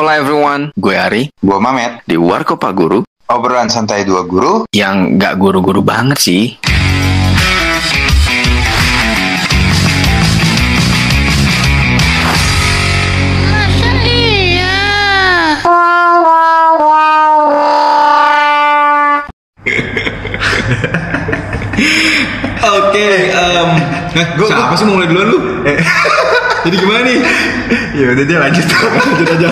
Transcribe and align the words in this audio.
Halo 0.00 0.16
everyone, 0.16 0.72
gue 0.80 0.96
Ari 0.96 1.28
Gua 1.44 1.60
Mamet, 1.60 2.08
di 2.08 2.16
Warkop 2.16 2.56
Pak 2.56 2.72
Guru 2.72 3.04
obrolan 3.28 3.68
santai 3.68 4.08
dua 4.08 4.24
guru. 4.24 4.64
yang 4.72 5.20
nggak 5.20 5.36
guru-guru 5.36 5.84
banget 5.84 6.16
sih. 6.16 6.56
Masa 13.52 13.92
iya? 14.08 14.72
Oke, 22.60 23.08
em, 23.32 23.70
eh, 24.16 24.26
Gua- 24.34 24.48
siapa 24.48 24.74
sih 24.74 24.84
mau 24.86 24.98
mulai 24.98 25.08
duluan 25.08 25.26
lu? 25.30 25.38
Jadi 26.64 26.76
gimana 26.76 27.00
nih? 27.08 27.18
Ya 27.96 28.04
udah 28.12 28.24
dia 28.28 28.38
lanjut. 28.38 28.66
Lanjut 29.08 29.28
aja. 29.32 29.48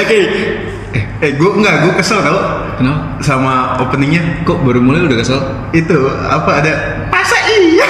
Oke. 0.00 0.18
Eh, 0.88 1.04
eh 1.20 1.30
gue 1.36 1.50
enggak, 1.52 1.84
gue 1.84 1.92
kesel 2.00 2.24
tau 2.24 2.40
Kenapa? 2.80 3.20
sama 3.20 3.76
openingnya. 3.76 4.24
Kok 4.48 4.64
baru 4.64 4.80
mulai 4.80 5.04
udah 5.04 5.20
kesel? 5.20 5.36
Itu 5.76 6.08
apa 6.08 6.64
ada? 6.64 6.72
Masa 7.12 7.36
iya? 7.44 7.84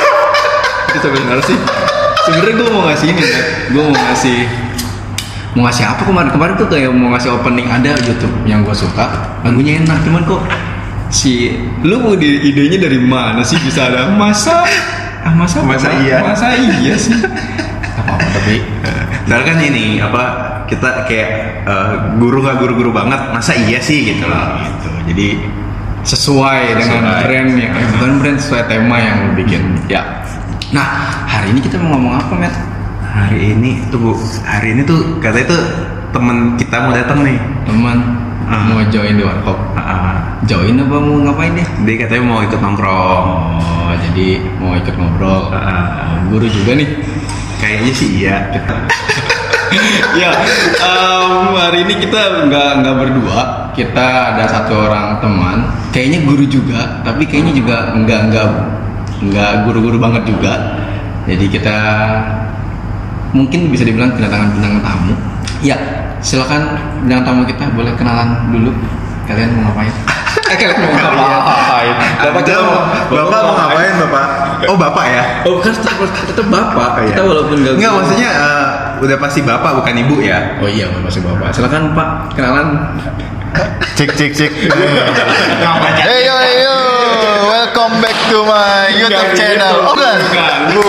Itu 0.98 0.98
sebenarnya 0.98 1.44
sih. 1.46 1.58
Sebenarnya 2.26 2.54
gue 2.58 2.68
mau 2.74 2.82
ngasih 2.90 3.06
ini, 3.08 3.22
gue 3.70 3.82
mau 3.86 3.94
ngasih 3.94 4.38
mau 5.56 5.64
ngasih 5.64 5.90
apa 5.90 6.02
kemarin 6.06 6.30
kemarin 6.30 6.54
tuh 6.54 6.68
kayak 6.70 6.92
mau 6.92 7.10
ngasih 7.10 7.34
opening 7.34 7.66
ada 7.66 7.96
YouTube 8.04 8.30
yang 8.44 8.62
gue 8.62 8.76
suka 8.76 9.10
lagunya 9.42 9.80
enak 9.82 9.96
cuman 10.06 10.22
kok 10.22 10.38
si 11.08 11.56
lu 11.82 12.00
mau 12.00 12.14
di 12.14 12.28
idenya 12.44 12.78
dari 12.78 13.00
mana 13.00 13.40
sih 13.40 13.56
bisa 13.58 13.88
ada 13.88 14.12
masa 14.12 14.64
ah 15.18 15.32
masa 15.32 15.60
apa, 15.60 15.68
Masa 15.68 15.88
Ma? 15.88 15.98
iya? 16.00 16.16
masa 16.20 16.46
iya 16.54 16.94
sih 16.94 17.16
apa 17.96 18.12
apa 18.14 18.26
tapi 18.32 18.56
Soalnya 19.28 19.44
kan 19.44 19.58
ini 19.60 20.00
apa 20.00 20.22
kita 20.64 21.04
kayak 21.04 21.30
eh, 21.62 21.92
guru 22.16 22.40
nggak 22.40 22.56
guru-guru 22.56 22.90
banget, 22.90 23.28
masa 23.28 23.52
iya 23.52 23.76
sih 23.76 24.08
gitu 24.08 24.24
loh. 24.24 24.56
Gitu. 24.64 24.88
Jadi 25.12 25.26
sesuai 26.00 26.80
dengan 26.80 27.00
Sesuai. 27.04 27.20
brand 27.28 27.50
yang 27.52 27.72
eh, 27.76 27.86
bukan 27.92 28.10
brand 28.20 28.38
sesuai 28.40 28.62
tema 28.64 28.96
yang 28.96 29.16
lu 29.28 29.32
bikin 29.36 29.62
ya 29.84 30.00
nah 30.72 30.84
hari 31.28 31.52
ini 31.52 31.60
kita 31.60 31.76
mau 31.76 31.92
ngomong 31.92 32.14
apa 32.16 32.32
met 32.36 32.54
hari 33.04 33.52
ini 33.52 33.84
tunggu 33.88 34.16
hari 34.44 34.72
ini 34.72 34.84
tuh 34.84 35.20
katanya 35.20 35.46
tuh 35.52 35.62
temen 36.08 36.56
kita 36.56 36.76
mau 36.80 36.92
datang 36.92 37.20
nih. 37.20 37.36
teman 37.64 37.98
Ah. 38.48 38.64
mau 38.64 38.80
join 38.88 39.12
di 39.12 39.20
warkop 39.20 39.60
Ah, 39.76 39.80
ah. 39.84 40.16
Join 40.46 40.78
apa 40.78 40.96
mau 41.02 41.18
ngapain 41.24 41.58
deh 41.58 41.68
dia 41.82 41.94
katanya 42.06 42.22
mau 42.22 42.38
ikut 42.44 42.60
nongkrong. 42.62 43.26
Oh, 43.58 43.92
jadi 43.98 44.28
mau 44.62 44.76
ikut 44.78 44.94
ngobrol. 44.94 45.50
Oh, 45.50 46.14
guru 46.30 46.46
juga 46.46 46.78
nih. 46.78 46.88
Kayaknya 47.58 47.92
sih 47.96 48.08
iya. 48.22 48.36
ya, 50.20 50.30
em, 50.78 51.34
hari 51.58 51.82
ini 51.82 51.94
kita 52.06 52.46
nggak 52.46 52.68
nggak 52.84 52.94
berdua. 52.94 53.40
Kita 53.74 54.34
ada 54.34 54.44
satu 54.46 54.86
orang 54.86 55.18
teman. 55.18 55.58
Kayaknya 55.90 56.18
guru 56.28 56.44
juga, 56.46 57.02
tapi 57.02 57.26
kayaknya 57.26 57.58
juga 57.58 57.76
nggak 57.98 58.20
nggak 58.30 58.48
nggak 59.32 59.52
guru-guru 59.66 59.98
banget 59.98 60.22
juga. 60.30 60.78
Jadi 61.26 61.44
kita 61.50 61.76
mungkin 63.34 63.68
bisa 63.68 63.82
dibilang 63.82 64.14
kedatangan 64.14 64.54
bintang 64.54 64.78
tamu. 64.80 65.14
Ya, 65.60 65.76
silakan 66.22 66.78
bintang 67.02 67.26
tamu 67.26 67.42
kita 67.44 67.66
boleh 67.74 67.92
kenalan 67.98 68.54
dulu. 68.54 68.70
Kalian 69.28 69.60
mau 69.60 69.68
ngapain? 69.68 69.92
eh, 70.52 70.56
kalian 70.56 70.78
mau 70.80 70.88
ngapain? 70.96 71.94
Bapak 72.24 72.40
kita 72.48 72.60
mau, 72.64 72.80
bapak 73.12 73.40
mau 73.44 73.54
ngapain 73.60 73.92
bapak? 74.00 74.26
Oh 74.72 74.76
bapak 74.80 75.04
ya? 75.04 75.22
Oh 75.44 75.60
kan 75.60 75.72
tetap, 75.76 76.00
tetap 76.00 76.46
bapak. 76.48 76.90
Oh, 76.96 77.02
iya. 77.04 77.12
Kita 77.12 77.22
walaupun 77.28 77.56
gak 77.60 77.74
Enggak 77.76 77.92
maksudnya 77.92 78.30
eh, 78.32 78.66
udah 79.04 79.16
pasti 79.20 79.44
bapak 79.44 79.84
bukan 79.84 79.94
ibu 80.00 80.24
ya? 80.24 80.56
Oh 80.64 80.68
iya 80.68 80.88
masih 81.04 81.20
bapak. 81.20 81.52
Silakan 81.52 81.92
Pak 81.92 82.08
kenalan. 82.32 82.88
Cek 84.00 84.16
cek 84.16 84.32
cek. 84.32 84.52
Hey 86.00 86.24
yo 86.24 86.76
welcome 87.52 88.00
back 88.00 88.16
to 88.32 88.40
my 88.48 88.88
YouTube 88.96 89.36
channel. 89.36 89.84
Oh 89.84 89.92
bukan, 89.92 90.16
bukan. 90.24 90.87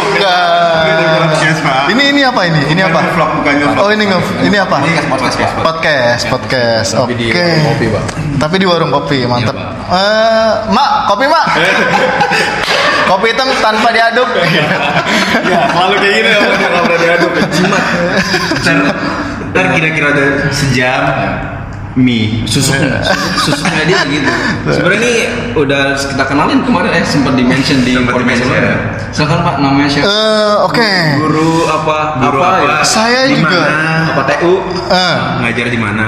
Ini 1.90 2.04
ini 2.14 2.22
apa 2.22 2.42
ini? 2.46 2.62
Ini 2.70 2.82
apa? 2.86 3.00
Vlog 3.18 3.30
bukan 3.42 3.54
vlog. 3.62 3.82
Oh 3.82 3.90
ini 3.90 4.04
nge 4.06 4.20
ini 4.46 4.58
apa? 4.58 4.78
podcast 5.10 5.54
Podcast, 5.60 6.24
podcast. 6.30 6.90
Oke. 6.98 7.18
Tapi 7.18 7.18
di 7.18 7.34
warung 7.34 7.66
kopi, 7.66 7.86
Pak. 7.90 8.04
Tapi 8.40 8.56
di 8.56 8.66
warung 8.66 8.92
kopi, 8.94 9.18
mantap. 9.26 9.56
Iya, 9.58 9.68
Eh, 9.90 10.52
Mak, 10.70 10.90
kopi 11.10 11.26
Mak. 11.26 11.46
kopi 13.10 13.28
hitam 13.34 13.50
tanpa 13.58 13.90
diaduk. 13.90 14.30
Ya 15.50 15.66
selalu 15.74 15.96
kayak 15.98 16.14
gini 16.14 16.30
ya 16.30 16.40
kalau 16.62 16.86
udah 16.86 17.00
diaduk 17.02 17.32
jimat. 17.50 17.84
Ntar, 19.50 19.66
kira-kira 19.74 20.08
udah 20.14 20.28
sejam 20.54 21.02
mie 21.98 22.46
Susuknya, 22.46 23.02
susuknya 23.44 23.84
dia 23.86 24.00
gitu. 24.06 24.30
Sebenarnya 24.70 25.00
ini 25.02 25.14
udah 25.58 25.98
kita 25.98 26.24
kenalin 26.26 26.62
kemarin 26.62 26.92
eh 26.94 27.02
sempat 27.02 27.34
di 27.34 27.42
mention 27.42 27.82
di 27.82 27.98
Sempat 27.98 28.14
podcast 28.14 28.40
di-mention. 28.40 28.62
sebelumnya. 28.62 28.78
Silakan 29.10 29.40
Pak 29.42 29.56
namanya 29.58 29.90
siapa? 29.90 30.06
Eh, 30.06 30.54
oke. 30.70 30.92
Guru 31.18 31.50
apa? 31.66 31.98
Guru 32.22 32.38
apa? 32.40 32.50
apa? 32.54 32.62
ya? 32.62 32.78
Saya 32.86 33.20
Di 33.26 33.42
juga. 33.42 33.60
Apa 34.14 34.22
TU? 34.30 34.54
Eh, 34.86 35.16
ngajar 35.42 35.66
di 35.68 35.80
mana? 35.82 36.08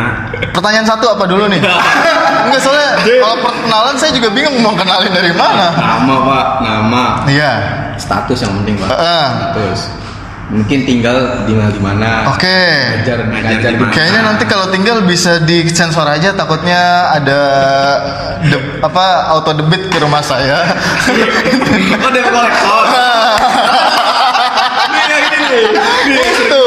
pertanyaan 0.52 0.86
satu 0.86 1.06
apa 1.16 1.24
dulu 1.26 1.48
nih? 1.48 1.62
Enggak 2.46 2.62
soalnya 2.62 2.90
kalau 3.02 3.38
perkenalan 3.40 3.96
saya 3.98 4.12
juga 4.14 4.30
bingung 4.30 4.58
mau 4.60 4.74
kenalin 4.76 5.10
dari 5.10 5.32
mana. 5.34 5.74
Nama 5.74 6.16
Pak, 6.22 6.46
nama. 6.62 7.04
Iya. 7.26 7.54
Status 7.98 8.38
yang 8.42 8.54
penting 8.62 8.76
Pak. 8.78 8.90
Heeh. 8.92 9.26
Status. 9.32 9.80
Mungkin 10.52 10.84
tinggal 10.84 11.48
di 11.48 11.56
mana 11.56 11.72
di 11.72 11.80
mana. 11.80 12.10
Oke. 12.36 12.60
Ngajar 13.00 13.24
Ngajar 13.24 13.40
ngajar 13.56 13.72
di 13.72 13.76
di 13.76 13.80
mana? 13.80 13.94
Kayaknya 13.96 14.22
nanti 14.22 14.44
kalau 14.44 14.68
tinggal 14.68 14.98
bisa 15.02 15.40
disensor 15.40 16.04
aja 16.04 16.36
takutnya 16.36 17.08
ada 17.10 17.40
de- 18.44 18.84
apa 18.84 19.06
auto 19.32 19.56
debit 19.56 19.88
ke 19.88 19.98
rumah 19.98 20.20
saya. 20.20 20.60
Oh, 21.12 22.32
kolektor. 22.32 22.84
itu 26.12 26.64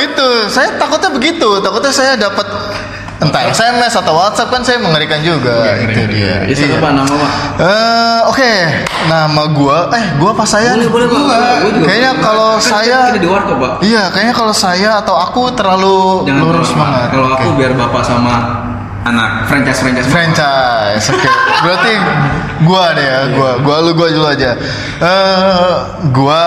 itu 0.00 0.26
saya 0.46 0.70
takutnya 0.76 1.10
begitu 1.10 1.48
takutnya 1.58 1.90
saya 1.90 2.12
dapat 2.14 2.46
entah 3.22 3.42
SMS 3.46 3.94
atau 3.94 4.12
WhatsApp 4.12 4.50
kan 4.50 4.60
saya 4.60 4.76
mengerikan 4.76 5.20
juga 5.20 5.78
itu 5.78 6.02
dia 6.08 6.42
Ya, 6.42 6.52
silakan 6.52 6.92
Iya. 6.92 7.00
Nama 7.00 7.14
Pak. 7.14 7.30
Eh, 7.56 8.20
oke 8.26 8.52
nama 9.04 9.42
gua 9.48 9.78
eh 9.92 10.04
gua 10.16 10.30
apa 10.32 10.44
saya 10.44 10.74
Boleh, 10.74 10.88
boleh, 10.88 11.06
Pak. 11.06 11.18
Gua. 11.18 11.38
Gua 11.56 11.70
juga 11.70 11.84
kayaknya 11.86 12.10
boleh. 12.12 12.24
kalau 12.24 12.50
Kan 12.52 12.62
saya 12.64 12.98
kita 13.06 13.18
di 13.18 13.28
warkop, 13.28 13.56
Pak. 13.56 13.72
iya 13.82 14.02
kayaknya 14.08 14.34
kalau 14.34 14.52
saya 14.52 14.90
atau 14.98 15.14
aku 15.16 15.42
terlalu 15.52 15.98
Jangan 16.24 16.42
lurus 16.42 16.68
terlalu 16.68 16.82
banget 16.82 17.08
Kalau 17.08 17.26
Oke. 17.26 17.36
aku 17.36 17.48
biar 17.54 17.72
bapak 17.72 18.02
sama 18.02 18.34
Anak. 19.02 19.30
franchise 19.46 19.78
franchise 19.78 20.06
franchise 20.06 21.04
oke 21.08 21.26
berarti 21.60 21.92
gua 22.62 22.94
deh 22.94 23.02
ya 23.02 23.20
gua 23.32 23.50
gua 23.58 23.76
lu 23.80 23.90
gua 23.92 24.08
dulu 24.08 24.26
aja 24.28 24.54
eh 24.96 25.74
gua 26.08 26.44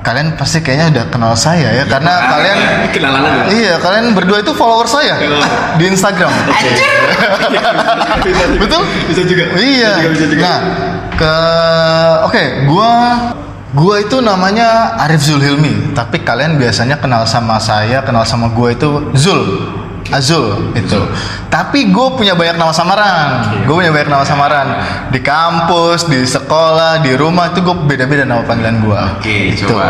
kalian 0.00 0.32
pasti 0.36 0.64
kayaknya 0.64 0.86
udah 0.96 1.04
kenal 1.12 1.32
saya 1.36 1.68
ya 1.76 1.84
karena 1.84 2.12
kalian 2.32 2.58
kenalan 2.88 3.20
aja. 3.20 3.42
iya 3.52 3.74
kalian 3.76 4.16
berdua 4.16 4.40
itu 4.40 4.52
follower 4.56 4.88
saya 4.88 5.20
di 5.76 5.84
Instagram. 5.92 6.32
Betul? 8.62 8.82
Bisa 9.12 9.22
juga. 9.28 9.44
iya. 9.60 10.00
Bisa 10.00 10.00
juga, 10.00 10.10
bisa 10.16 10.26
juga. 10.32 10.40
nah 10.40 10.58
ke 11.20 11.34
oke 12.24 12.44
gua 12.64 12.92
gua 13.76 13.94
itu 14.00 14.16
namanya 14.24 14.96
Arif 15.04 15.20
Zulhilmi 15.20 15.92
tapi 15.92 16.24
kalian 16.24 16.56
biasanya 16.56 16.96
kenal 16.96 17.28
sama 17.28 17.60
saya 17.60 18.00
kenal 18.00 18.24
sama 18.24 18.48
gua 18.56 18.72
itu 18.72 19.12
Zul 19.12 19.68
Azul 20.10 20.74
itu. 20.74 20.98
Tapi 21.46 21.88
gue 21.88 22.06
punya 22.14 22.34
banyak 22.34 22.54
nama 22.54 22.70
samaran. 22.70 23.26
Gue 23.64 23.78
punya 23.78 23.90
banyak 23.90 24.08
nama 24.08 24.22
samaran 24.22 24.66
di 25.08 25.18
kampus, 25.18 26.06
di 26.06 26.22
sekolah, 26.22 27.00
di 27.00 27.14
rumah 27.14 27.50
itu 27.50 27.60
gue 27.60 27.76
beda-beda 27.86 28.22
nama 28.22 28.42
panggilan 28.42 28.76
gue. 28.80 29.00
Oke, 29.16 29.36
Gitu. 29.54 29.70
coba 29.70 29.88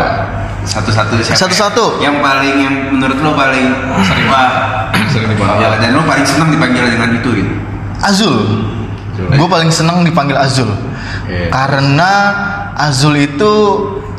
satu-satu 0.61 1.17
siapa? 1.19 1.37
Satu-satu. 1.39 1.85
Yang 1.99 2.21
paling 2.21 2.55
yang 2.57 2.75
menurut 2.91 3.17
lo 3.17 3.33
paling 3.33 3.65
sering 4.07 4.29
Sering 5.09 5.27
dipanggil. 5.29 5.59
ya, 5.59 5.69
dan 5.81 5.89
lo 5.97 6.03
paling 6.05 6.25
senang 6.25 6.49
dipanggil 6.49 6.83
dengan 6.87 7.09
itu 7.11 7.29
gitu. 7.35 7.53
Azul. 8.01 8.37
Gue 9.21 9.47
paling 9.49 9.69
seneng 9.69 10.01
dipanggil 10.01 10.37
Azul. 10.37 10.69
Oke. 10.69 11.49
Karena 11.49 12.11
Azul 12.73 13.17
itu 13.17 13.53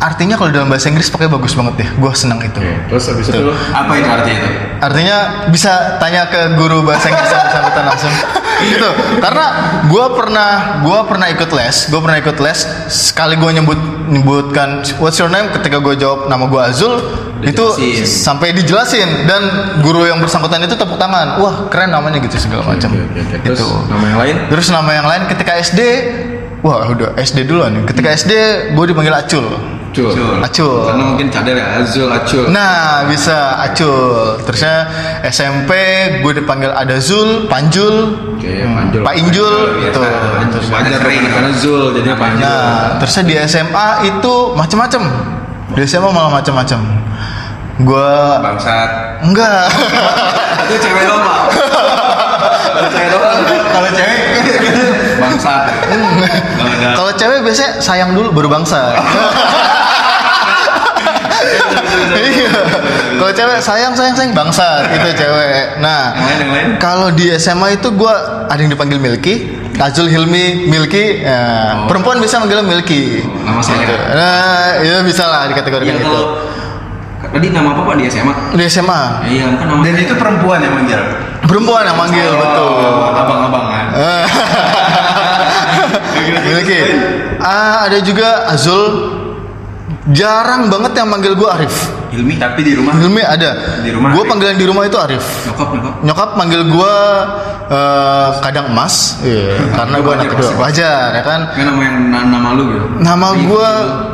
artinya 0.03 0.35
kalau 0.35 0.51
dalam 0.51 0.67
bahasa 0.67 0.91
Inggris 0.91 1.07
pakai 1.07 1.31
bagus 1.31 1.55
banget 1.55 1.87
ya. 1.87 1.89
Gue 1.95 2.11
seneng 2.13 2.43
itu. 2.43 2.59
Oke, 2.59 2.75
terus 2.91 3.05
habis 3.07 3.31
itu 3.31 3.39
Apa 3.71 3.93
itu 3.95 4.09
artinya 4.11 4.37
itu? 4.37 4.51
Artinya 4.83 5.17
bisa 5.47 5.73
tanya 5.97 6.27
ke 6.27 6.59
guru 6.59 6.83
bahasa 6.83 7.07
Inggris 7.07 7.31
yang 7.31 7.43
bersangkutan 7.47 7.85
langsung. 7.87 8.15
itu 8.63 8.89
karena 9.19 9.47
gue 9.87 10.07
pernah 10.15 10.51
gue 10.83 10.99
pernah 11.07 11.27
ikut 11.29 11.51
les, 11.51 11.77
gue 11.87 12.01
pernah 12.03 12.19
ikut 12.19 12.37
les. 12.37 12.59
Sekali 12.87 13.35
gue 13.35 13.51
nyebut 13.53 13.79
nyebutkan 14.07 14.69
what's 14.99 15.17
your 15.17 15.31
name 15.31 15.55
ketika 15.55 15.79
gue 15.79 15.95
jawab 15.95 16.27
nama 16.27 16.51
gue 16.51 16.61
Azul 16.61 16.95
itu 17.43 17.59
Dijelasin. 17.75 18.07
sampai 18.07 18.55
dijelasin 18.55 19.27
dan 19.27 19.43
guru 19.83 20.07
yang 20.07 20.19
bersangkutan 20.19 20.63
itu 20.63 20.75
tepuk 20.75 20.95
tangan. 20.95 21.39
Wah 21.39 21.67
keren 21.67 21.91
namanya 21.91 22.19
gitu 22.19 22.39
segala 22.39 22.63
macam. 22.67 22.91
Oke. 22.91 23.39
Terus 23.43 23.59
Itu. 23.59 23.67
nama 23.87 24.05
yang 24.07 24.19
lain? 24.19 24.37
Terus 24.47 24.67
nama 24.69 24.91
yang 24.93 25.07
lain 25.07 25.23
ketika 25.27 25.59
SD, 25.59 25.81
wah 26.63 26.87
udah 26.87 27.19
SD 27.19 27.47
duluan. 27.47 27.75
nih. 27.75 27.83
Ketika 27.87 28.15
SD 28.15 28.33
gue 28.75 28.85
dipanggil 28.85 29.11
Acul. 29.11 29.47
Acul. 29.93 30.41
Acul. 30.41 30.89
Karena 30.89 31.05
mungkin 31.05 31.27
cadar 31.29 31.53
ya 31.53 31.67
Azul 31.85 32.09
Acul. 32.09 32.49
Nah, 32.49 33.05
bisa 33.05 33.61
Acul. 33.61 34.41
Terusnya 34.49 34.89
SMP 35.29 35.71
gue 36.25 36.33
dipanggil 36.33 36.73
ada 36.73 36.97
Zul, 36.97 37.45
Panjul. 37.45 38.17
Oke, 38.41 38.65
Panjul. 38.65 39.03
Pak 39.05 39.15
Injul, 39.21 39.55
gitu. 39.85 40.01
Terus 40.49 40.67
Wajar 40.73 40.97
karena 41.05 41.51
Zul 41.53 41.93
jadinya 41.93 42.17
Panjul. 42.17 42.41
Nah, 42.41 42.97
terusnya 43.05 43.23
di 43.29 43.35
SMA 43.45 43.89
itu 44.09 44.35
macem-macem. 44.57 45.03
Di 45.77 45.85
SMA 45.85 46.09
malah 46.09 46.33
macem-macem. 46.41 46.81
Gue 47.85 48.13
Bangsat. 48.41 49.21
enggak. 49.29 49.69
Itu 50.69 50.75
cewek 50.81 51.05
dong, 51.05 51.21
Pak. 51.29 51.41
Kalau 52.83 52.91
cewek 52.91 53.09
doang. 53.15 53.39
Kalau 53.47 53.89
cewek, 53.95 54.19
Bangsat. 55.23 55.63
Kalau 56.99 57.13
cewek 57.15 57.39
biasanya 57.47 57.71
sayang 57.79 58.11
dulu 58.19 58.29
baru 58.35 58.49
bangsa. 58.51 58.81
Iya. 62.13 62.53
Kalau 63.21 63.33
cewek 63.33 63.59
sayang 63.61 63.93
sayang 63.93 64.15
sayang 64.17 64.33
bangsa 64.33 64.89
itu 64.91 65.09
cewek. 65.17 65.79
Nah. 65.85 66.17
Kalau 66.81 67.13
di 67.13 67.29
SMA 67.37 67.77
itu 67.79 67.93
gue 67.93 68.15
ada 68.49 68.59
yang 68.59 68.73
dipanggil 68.73 68.99
Milky, 68.99 69.53
Azul 69.79 70.09
Hilmi 70.09 70.69
Milky, 70.69 71.21
ya, 71.23 71.85
perempuan 71.87 72.19
bisa 72.21 72.41
manggil 72.41 72.65
Milky. 72.65 73.21
Oh, 73.23 73.45
nama 73.45 73.61
saya. 73.61 73.85
Gitu. 73.85 73.95
Nah, 73.95 74.65
ya 74.83 74.97
bisa 75.05 75.25
lah 75.29 75.43
Iya 75.47 75.53
dikategorikan 75.53 75.95
gitu. 76.01 76.07
kalau 76.09 76.25
tadi 77.33 77.47
nama 77.49 77.73
apa 77.73 77.83
Pak 77.83 77.95
di 77.97 78.05
SMA? 78.07 78.35
Di 78.53 78.65
SMA, 78.67 79.03
Iya, 79.25 79.57
kan 79.57 79.67
nama 79.67 79.81
Dan 79.83 79.97
itu 79.97 80.15
perempuan 80.15 80.61
yang 80.61 80.75
manggil. 80.75 81.01
perempuan 81.43 81.83
yang 81.83 81.99
manggil 81.99 82.31
betul. 82.31 82.71
Oh, 82.79 83.11
abang-abang 83.11 83.65
kan. 83.67 83.87
Milky. 86.43 86.81
Ah, 87.43 87.91
ada 87.91 87.99
juga 87.99 88.47
Azul. 88.47 89.12
Jarang 90.11 90.67
banget 90.67 90.99
yang 90.99 91.07
manggil 91.07 91.39
gue 91.39 91.47
Arif. 91.47 91.75
Hilmi 92.11 92.35
tapi 92.35 92.67
di 92.67 92.75
rumah. 92.75 92.91
Hilmi 92.99 93.23
ada. 93.23 93.79
Di 93.87 93.95
rumah 93.95 94.11
Gue 94.11 94.27
panggilan 94.27 94.59
di 94.59 94.67
rumah 94.67 94.83
itu 94.83 94.99
Arif. 94.99 95.23
Nyokap 95.47 95.69
nyokap. 95.71 95.95
Nyokap 96.03 96.31
manggil 96.35 96.63
gue 96.67 96.95
eh, 97.71 98.29
kadang 98.43 98.67
emas, 98.75 99.23
iya, 99.23 99.63
karena 99.79 99.97
gue 100.03 100.13
anak 100.13 100.27
kedua. 100.35 100.51
Wajar 100.59 101.15
ya 101.15 101.23
kan. 101.23 101.41
Kan 101.55 101.65
nama 101.71 101.81
yang 101.87 101.97
na- 102.11 102.27
nama 102.27 102.49
lu 102.59 102.63
gitu. 102.67 102.87
Nama 102.99 103.27
gue 103.47 103.69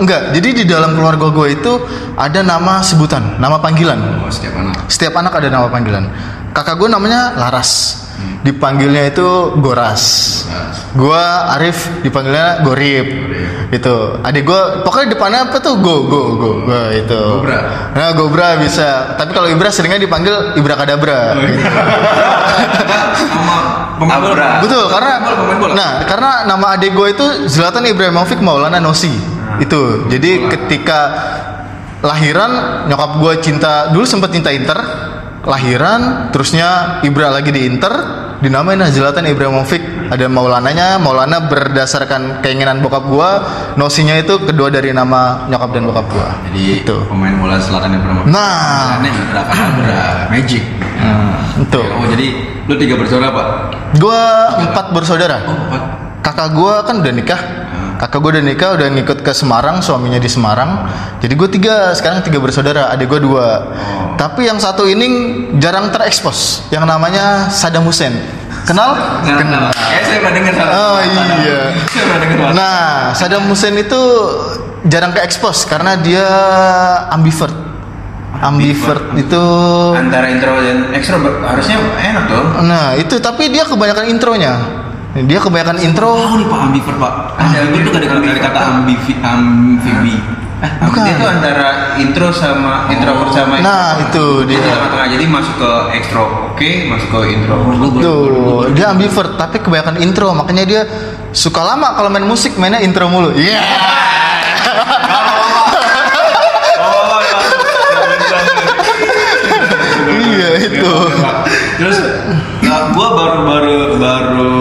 enggak. 0.05 0.23
Jadi 0.37 0.49
di 0.61 0.64
dalam 0.69 0.93
keluarga 0.93 1.32
gue 1.32 1.46
itu 1.56 1.73
ada 2.20 2.41
nama 2.44 2.84
sebutan, 2.84 3.41
nama 3.41 3.56
panggilan. 3.56 3.96
Oh, 4.23 4.29
setiap 4.29 4.61
anak. 4.61 4.76
Setiap 4.93 5.17
anak 5.17 5.32
ada 5.41 5.49
nama 5.49 5.73
panggilan. 5.73 6.05
Kakak 6.52 6.76
gue 6.76 6.88
namanya 6.93 7.32
Laras. 7.32 8.05
Dipanggilnya 8.43 9.11
itu 9.11 9.59
Goras. 9.59 10.05
Gue 10.94 11.25
Arif 11.59 12.03
dipanggilnya 12.06 12.62
Gorip. 12.62 13.06
Itu. 13.75 14.23
Adik 14.25 14.49
gue 14.49 14.62
pokoknya 14.87 15.06
depannya 15.12 15.38
apa 15.50 15.59
tuh 15.61 15.76
Go 15.82 16.06
Go 16.06 16.23
Go. 16.38 16.50
Go 16.65 16.81
itu. 16.94 17.23
Gobra. 17.43 17.93
Nah, 17.93 18.11
Gobra 18.15 18.56
bisa. 18.62 19.19
Tapi 19.19 19.35
kalau 19.35 19.50
Ibra 19.50 19.69
seringnya 19.69 20.00
dipanggil 20.00 20.56
Ibra 20.56 20.75
Kadabra. 20.79 21.35
gitu. 21.37 21.62
Nama 23.29 23.56
pemain 23.99 24.20
bola. 24.23 24.32
Abra. 24.32 24.49
Betul, 24.62 24.85
karena 24.88 25.12
Pemain 25.19 25.37
bola, 25.37 25.53
pemain 25.55 25.75
nah, 25.75 25.91
karena 26.06 26.32
nama 26.47 26.67
adik 26.79 26.91
gue 26.94 27.09
itu 27.12 27.26
Zlatan 27.50 27.85
Ibrahimovic 27.85 28.38
Maulana 28.41 28.79
Nosi. 28.79 29.12
Itu. 29.59 30.06
Jadi 30.06 30.47
ketika 30.49 31.00
lahiran 32.00 32.85
nyokap 32.87 33.19
gue 33.19 33.35
cinta 33.43 33.91
dulu 33.91 34.06
sempet 34.06 34.31
cinta 34.31 34.55
Inter, 34.55 34.79
lahiran 35.44 36.31
terusnya 36.35 37.00
Ibra 37.06 37.31
lagi 37.31 37.55
di 37.55 37.67
Inter, 37.67 37.93
dinamain 38.43 38.81
Zlatan 38.90 39.26
Ibrahimovic. 39.29 40.08
Ada 40.08 40.25
Maulananya, 40.25 40.96
Maulana 40.96 41.52
berdasarkan 41.52 42.40
keinginan 42.40 42.81
bokap 42.81 43.05
gue, 43.05 43.31
Nosinya 43.76 44.17
itu 44.17 44.40
kedua 44.40 44.73
dari 44.73 44.88
nama 44.96 45.44
nyokap 45.52 45.70
dan 45.76 45.85
bokap 45.85 46.06
gue. 46.08 46.29
Jadi 46.49 46.62
itu. 46.81 46.96
pemain 47.12 47.35
bola 47.37 47.61
selatan 47.61 47.93
yang 47.93 48.02
pernah 48.02 48.25
Nah. 48.25 49.05
Ini 49.05 49.11
Ibra 49.12 49.43
Magic. 50.32 50.64
Itu. 51.58 51.82
Oh 51.82 52.06
jadi 52.08 52.26
lu 52.64 52.75
tiga 52.81 52.94
bersaudara 52.96 53.31
pak? 53.34 53.46
Gue 54.00 54.23
empat 54.64 54.87
bersaudara. 54.96 55.44
Oh 55.44 55.55
empat. 55.69 55.82
kakak 56.19 56.49
gue 56.52 56.75
kan 56.84 56.94
udah 57.00 57.12
nikah 57.14 57.41
kakak 57.98 58.18
gue 58.18 58.30
udah 58.38 58.44
nikah 58.44 58.70
udah 58.74 58.88
ngikut 58.88 59.18
ke 59.20 59.32
Semarang 59.34 59.82
suaminya 59.82 60.16
di 60.16 60.30
Semarang 60.30 60.86
jadi 61.18 61.34
gue 61.34 61.48
tiga 61.50 61.90
sekarang 61.92 62.22
tiga 62.22 62.38
bersaudara 62.38 62.88
adik 62.88 63.10
gue 63.10 63.20
dua 63.20 63.74
tapi 64.14 64.46
yang 64.46 64.56
satu 64.56 64.86
ini 64.86 65.06
jarang 65.58 65.90
terekspos 65.90 66.62
yang 66.70 66.86
namanya 66.86 67.50
Saddam 67.50 67.82
Hussein 67.82 68.14
kenal 68.62 68.94
Kenal. 69.26 69.70
Eh 69.74 70.02
saya 70.04 70.18
pernah 70.20 70.34
dengar 70.34 70.52
salah. 70.56 70.72
Oh, 70.72 70.98
iya. 71.40 71.60
Nah 72.52 72.78
Saddam 73.12 73.44
Hussein 73.46 73.74
itu 73.74 74.00
jarang 74.86 75.10
ke 75.10 75.20
expose 75.20 75.64
karena 75.64 75.96
dia 75.96 76.24
ambivert 77.10 77.52
ambivert 78.38 79.18
itu 79.18 79.42
Antara 79.92 80.30
intro 80.30 80.54
dan 80.54 80.94
extro 80.94 81.18
ber- 81.18 81.42
harusnya 81.42 81.76
enak 81.98 82.24
dong. 82.30 82.46
nah 82.62 82.94
itu 82.94 83.18
tapi 83.18 83.50
dia 83.50 83.66
kebanyakan 83.66 84.06
intronya 84.06 84.54
dia 85.16 85.38
kebanyakan 85.40 85.78
intro 85.81 86.12
Tahu 86.20 86.37
nih 86.37 86.46
pak 86.46 86.60
ambivert 86.69 86.99
pak. 87.00 87.12
Ada 87.40 87.58
Ambivert 87.64 88.02
itu 88.05 88.16
dari 88.20 88.40
kata 88.40 88.60
ambivi 88.60 89.12
amfibi. 89.19 90.16
Eh, 90.58 90.72
Bukan. 90.90 91.05
Dia 91.06 91.14
tuh 91.22 91.28
antara 91.31 91.69
intro 92.02 92.28
sama 92.34 92.90
introvert 92.90 93.31
sama 93.31 93.62
Nah, 93.62 93.94
itu 94.02 94.43
dia. 94.50 94.58
Dia 94.58 94.75
tengah-tengah 94.75 95.06
jadi 95.14 95.25
masuk 95.31 95.55
ke 95.55 95.70
extro 95.94 96.25
oke, 96.50 96.70
masuk 96.90 97.08
ke 97.14 97.20
intro. 97.31 97.56
Tuh, 98.02 98.66
dia 98.75 98.90
ambivert 98.90 99.38
tapi 99.38 99.62
kebanyakan 99.62 100.02
intro, 100.02 100.34
makanya 100.34 100.64
dia 100.66 100.82
suka 101.31 101.62
lama 101.62 101.94
kalau 101.94 102.10
main 102.10 102.26
musik 102.26 102.58
mainnya 102.58 102.82
intro 102.82 103.06
mulu. 103.06 103.31
Iya. 103.38 103.62
Iya 110.08 110.49
itu. 110.70 110.90
Terus 111.78 111.99
uh, 112.66 112.84
gua 112.94 113.08
baru 113.14 113.40
baru 113.46 113.76
baru 113.99 114.56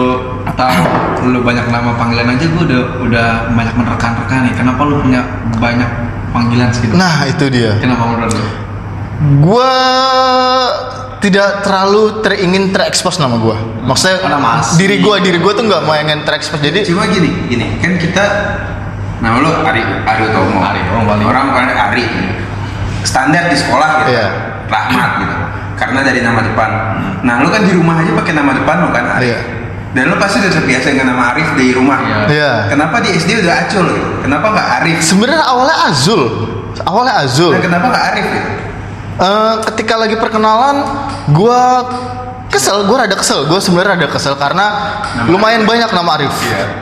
tahu 0.58 0.82
lu 1.30 1.40
banyak 1.46 1.70
nama 1.70 1.94
panggilan 1.94 2.34
aja 2.34 2.46
gua 2.50 2.62
udah 2.66 2.82
udah 3.06 3.26
banyak 3.54 3.74
menerkan-rekan 3.78 4.50
nih. 4.50 4.54
Kenapa 4.58 4.82
lu 4.82 4.98
punya 4.98 5.22
banyak 5.62 5.86
panggilan 6.34 6.74
segitu? 6.74 6.98
Nah 6.98 7.22
itu 7.30 7.46
dia. 7.46 7.78
Kenapa 7.78 8.02
menurut 8.10 8.34
lu? 8.34 8.46
Gua 9.38 9.72
tidak 11.18 11.62
terlalu 11.66 12.22
teringin 12.22 12.70
terekspos 12.74 13.18
nama 13.18 13.38
gua. 13.38 13.58
Maksudnya 13.86 14.22
Oh, 14.22 14.30
nama 14.30 14.62
asli. 14.62 14.82
diri 14.82 14.96
gua 15.02 15.22
diri 15.22 15.38
gua 15.38 15.54
tuh 15.54 15.66
nggak 15.66 15.82
mau 15.86 15.94
ingin 15.94 16.26
terekspos. 16.26 16.58
Jadi 16.58 16.82
Cuma 16.86 17.06
gini, 17.06 17.30
gini, 17.46 17.78
kan 17.78 17.94
kita 17.98 18.24
nama 19.18 19.38
lu 19.42 19.50
Ari 19.50 19.82
Ari 19.82 20.22
Utomo. 20.26 20.58
Ari, 20.62 20.80
oh, 20.90 21.02
Bali. 21.06 21.22
Orang 21.22 21.54
bukan 21.54 21.70
Ari. 21.70 22.06
Standar 23.02 23.46
di 23.46 23.56
sekolah 23.56 23.88
gitu. 24.02 24.10
Iya. 24.14 24.26
Rahmat 24.68 25.10
gitu. 25.22 25.34
Karena 25.78 26.02
dari 26.02 26.20
nama 26.22 26.42
depan. 26.42 26.70
Nah, 27.22 27.34
lu 27.42 27.48
kan 27.50 27.62
di 27.62 27.70
rumah 27.74 28.02
aja 28.02 28.10
pakai 28.10 28.34
nama 28.34 28.50
depan 28.54 28.76
lu 28.82 28.90
kan 28.90 29.04
Arif. 29.18 29.26
Iya. 29.30 29.38
Dan 29.96 30.12
lu 30.12 30.16
pasti 30.20 30.36
udah 30.44 30.52
terbiasa 30.52 30.86
dengan 30.92 31.16
nama 31.16 31.32
Arif 31.32 31.48
di 31.56 31.72
rumah. 31.72 31.98
Iya. 32.04 32.20
Iya. 32.28 32.52
Kenapa 32.68 33.00
di 33.00 33.08
SD 33.16 33.40
udah 33.40 33.54
Acul 33.64 33.86
gitu? 33.88 34.08
Kenapa 34.20 34.46
nggak 34.52 34.68
Arif? 34.82 34.98
sebenarnya 35.00 35.40
awalnya 35.48 35.76
Azul. 35.88 36.22
Awalnya 36.84 37.14
Azul. 37.24 37.52
Dan 37.56 37.62
kenapa 37.64 37.86
nggak 37.88 38.04
Arif 38.12 38.26
gitu? 38.28 38.48
Eh, 39.18 39.54
ketika 39.72 39.94
lagi 39.98 40.14
perkenalan, 40.14 40.76
gua 41.34 41.62
kesel, 42.52 42.84
gua 42.86 43.08
rada 43.08 43.16
kesel. 43.16 43.48
Gua 43.48 43.58
sebenarnya 43.58 43.98
rada 43.98 44.08
kesel 44.12 44.36
karena 44.36 44.66
lumayan 45.26 45.64
banyak 45.64 45.90
nama 45.90 46.10
Arif. 46.20 46.34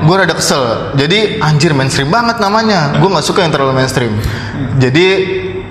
Gua 0.02 0.26
rada 0.26 0.34
kesel. 0.34 0.92
Jadi 0.98 1.38
anjir 1.40 1.72
mainstream 1.72 2.10
banget 2.10 2.42
namanya. 2.42 2.98
Gua 2.98 3.16
nggak 3.16 3.26
suka 3.26 3.46
yang 3.46 3.54
terlalu 3.54 3.72
mainstream. 3.78 4.18
Jadi 4.76 5.06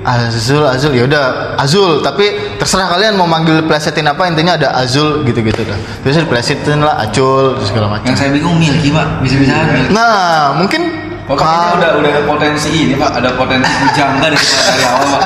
Azul, 0.06 0.62
Azul, 0.62 0.94
ya 0.94 1.04
udah 1.10 1.58
Azul. 1.58 2.00
Tapi 2.00 2.56
terserah 2.62 2.86
kalian 2.88 3.18
mau 3.18 3.26
manggil 3.26 3.66
plesetin 3.66 4.06
apa 4.06 4.30
intinya 4.30 4.54
ada 4.54 4.70
Azul 4.78 5.26
gitu-gitu 5.26 5.66
dah. 5.66 5.78
Terus 6.06 6.22
plesetin 6.30 6.80
lah 6.80 7.02
Acul 7.02 7.58
segala 7.66 7.90
macam. 7.90 8.06
Yang 8.06 8.18
saya 8.22 8.30
bingung 8.30 8.62
Milky 8.62 8.94
pak, 8.94 9.26
bisa-bisa. 9.26 9.58
Nah 9.90 10.54
mungkin 10.54 10.82
kayaknya 11.26 11.74
udah 11.74 11.92
udah 11.98 12.10
ada 12.14 12.22
potensi 12.30 12.70
ini 12.70 12.94
pak, 12.94 13.18
ada 13.18 13.34
potensi 13.34 13.66
jangga 13.98 14.30
dari 14.30 14.38
dari 14.38 14.84
awal 14.86 15.06
pak. 15.10 15.22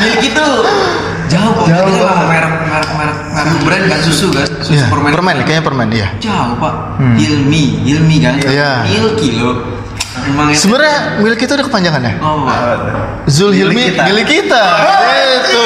Milky 0.00 0.28
tuh 0.32 0.54
jauh 1.28 1.52
pak, 1.52 1.64
Jauh, 1.68 1.92
Pak. 1.92 2.16
merek 2.28 2.52
merek 2.68 2.90
merek 2.96 3.16
merek 3.36 3.56
brand 3.64 3.84
kan 3.88 4.00
susu 4.00 4.28
kan, 4.32 4.48
susu 4.64 4.80
Iya, 4.80 4.88
permen. 4.88 5.10
permen, 5.12 5.36
kayaknya 5.44 5.64
permen, 5.64 5.88
iya. 5.92 6.08
Jauh 6.20 6.56
pak, 6.56 6.74
Hilmi, 7.20 7.84
Hilmi 7.84 8.16
kan, 8.20 8.36
Iya. 8.40 8.84
Milky 8.88 9.36
lo. 9.40 9.81
Emang 10.12 10.52
ya- 10.52 10.58
Sebenarnya 10.58 10.96
milik 11.18 11.40
itu 11.40 11.52
ada 11.52 11.64
kepanjangannya. 11.64 12.12
Oh, 12.20 12.44
Zul 13.26 13.50
Milik 13.50 13.72
Hilmi 13.72 13.82
kita. 13.88 14.02
milik 14.04 14.26
kita. 14.28 14.64
Itu 15.32 15.62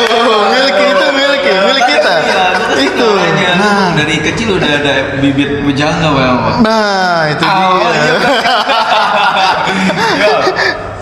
milik 0.46 0.76
itu 0.86 1.06
milik 1.12 1.42
milik 1.42 1.84
kita. 1.88 2.12
Iya, 2.22 2.44
Itu. 2.78 3.08
Nah, 3.56 3.96
dari 3.96 4.16
kecil 4.20 4.48
udah 4.54 4.70
ada 4.70 4.94
bibit 5.18 5.64
bujangga 5.64 6.08
pak. 6.12 6.54
nah 6.60 7.26
itu 7.26 7.42
Oh, 7.42 7.80
dia. 7.90 8.14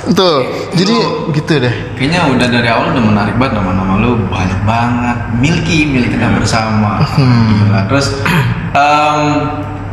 Tuh, 0.06 0.36
jadi 0.76 0.94
gitu 1.32 1.52
deh. 1.58 1.74
Kayaknya 1.96 2.20
udah 2.28 2.46
dari 2.46 2.68
awal 2.68 2.92
udah 2.92 3.02
menarik 3.02 3.34
banget 3.34 3.56
nama-nama 3.56 3.96
lu 3.98 4.20
banyak 4.28 4.60
banget. 4.62 5.16
Milky 5.34 5.88
milik 5.88 6.12
kita 6.12 6.28
bersama. 6.30 7.00
Gila. 7.16 7.80
Terus 7.88 8.06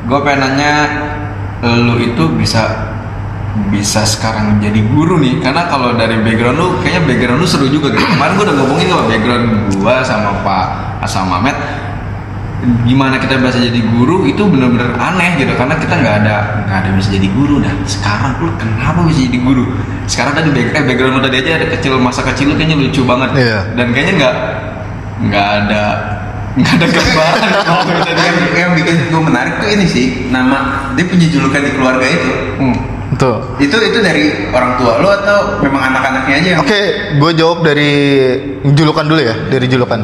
gue 0.01 0.19
pengen 0.21 0.39
nanya 0.41 0.73
lu 1.63 1.95
itu 1.97 2.23
bisa 2.35 2.91
bisa 3.71 4.07
sekarang 4.07 4.63
jadi 4.63 4.79
guru 4.91 5.19
nih. 5.19 5.43
Karena 5.43 5.67
kalau 5.67 5.95
dari 5.99 6.15
background 6.23 6.57
lu 6.57 6.67
kayaknya 6.79 7.01
background 7.07 7.39
lu 7.43 7.47
seru 7.47 7.67
juga 7.67 7.91
gitu. 7.91 8.03
Kemarin 8.03 8.33
gue 8.39 8.45
udah 8.47 8.55
ngomongin 8.63 8.87
sama 8.87 9.03
background 9.11 9.45
gua 9.75 9.95
sama 10.03 10.29
Pak 10.43 10.65
Asam 11.03 11.27
Mamet 11.27 11.57
gimana 12.85 13.17
kita 13.17 13.41
bisa 13.41 13.57
jadi 13.57 13.81
guru 13.89 14.29
itu 14.29 14.45
bener-bener 14.45 14.93
aneh 14.95 15.35
gitu. 15.35 15.51
Karena 15.57 15.75
kita 15.75 15.93
nggak 15.99 16.15
ada 16.23 16.35
nggak 16.69 16.77
ada 16.85 16.89
bisa 16.95 17.09
jadi 17.11 17.27
guru. 17.35 17.59
Dan 17.59 17.75
sekarang 17.83 18.39
lu 18.39 18.51
kenapa 18.55 19.03
bisa 19.03 19.19
jadi 19.27 19.39
guru? 19.43 19.65
Sekarang 20.07 20.33
tadi 20.37 20.49
back, 20.53 20.67
eh, 20.71 20.83
background 20.87 21.13
lu 21.19 21.21
tadi 21.25 21.35
aja 21.43 21.49
ada 21.59 21.67
kecil 21.75 21.99
masa 21.99 22.21
kecil 22.23 22.53
lu 22.53 22.55
kayaknya 22.55 22.77
lucu 22.79 23.01
banget. 23.03 23.29
Iya. 23.35 23.59
dan 23.75 23.87
kayaknya 23.91 24.13
nggak 24.15 24.35
nggak 25.21 25.47
ada 25.47 25.83
nggak 26.51 26.73
ada 26.79 26.87
gambaran. 26.87 27.51
Yang, 28.21 28.37
yang 28.59 28.71
bikin 28.75 28.95
gue 29.07 29.21
menarik 29.23 29.53
tuh 29.63 29.69
ini 29.71 29.85
sih 29.87 30.05
nama 30.29 30.91
dia 30.93 31.07
punya 31.07 31.27
julukan 31.31 31.61
di 31.63 31.71
keluarga 31.73 32.05
itu. 32.05 32.31
Hmm. 32.59 33.00
Tuh. 33.11 33.59
itu 33.59 33.75
itu 33.75 33.99
dari 33.99 34.47
orang 34.55 34.79
tua 34.79 35.03
lo 35.03 35.11
atau 35.11 35.59
memang 35.59 35.83
anak-anaknya 35.91 36.35
aja 36.39 36.51
Oke, 36.63 36.81
gue 37.19 37.31
jawab 37.35 37.59
dari 37.59 37.91
julukan 38.71 39.03
dulu 39.03 39.19
ya, 39.19 39.35
dari 39.51 39.67
julukan. 39.67 39.99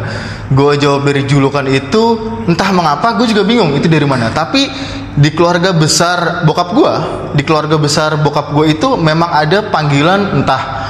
Gue 0.52 0.76
jawab 0.76 1.08
dari 1.08 1.24
julukan 1.24 1.64
itu, 1.72 2.04
entah 2.52 2.70
mengapa 2.76 3.16
gue 3.16 3.32
juga 3.32 3.48
bingung 3.48 3.72
itu 3.80 3.88
dari 3.88 4.04
mana. 4.04 4.28
Tapi 4.36 4.68
di 5.16 5.30
keluarga 5.32 5.72
besar 5.72 6.44
bokap 6.44 6.76
gue, 6.76 6.94
di 7.40 7.44
keluarga 7.48 7.80
besar 7.80 8.20
bokap 8.20 8.52
gue 8.52 8.76
itu 8.76 9.00
memang 9.00 9.32
ada 9.32 9.72
panggilan 9.72 10.44
entah 10.44 10.87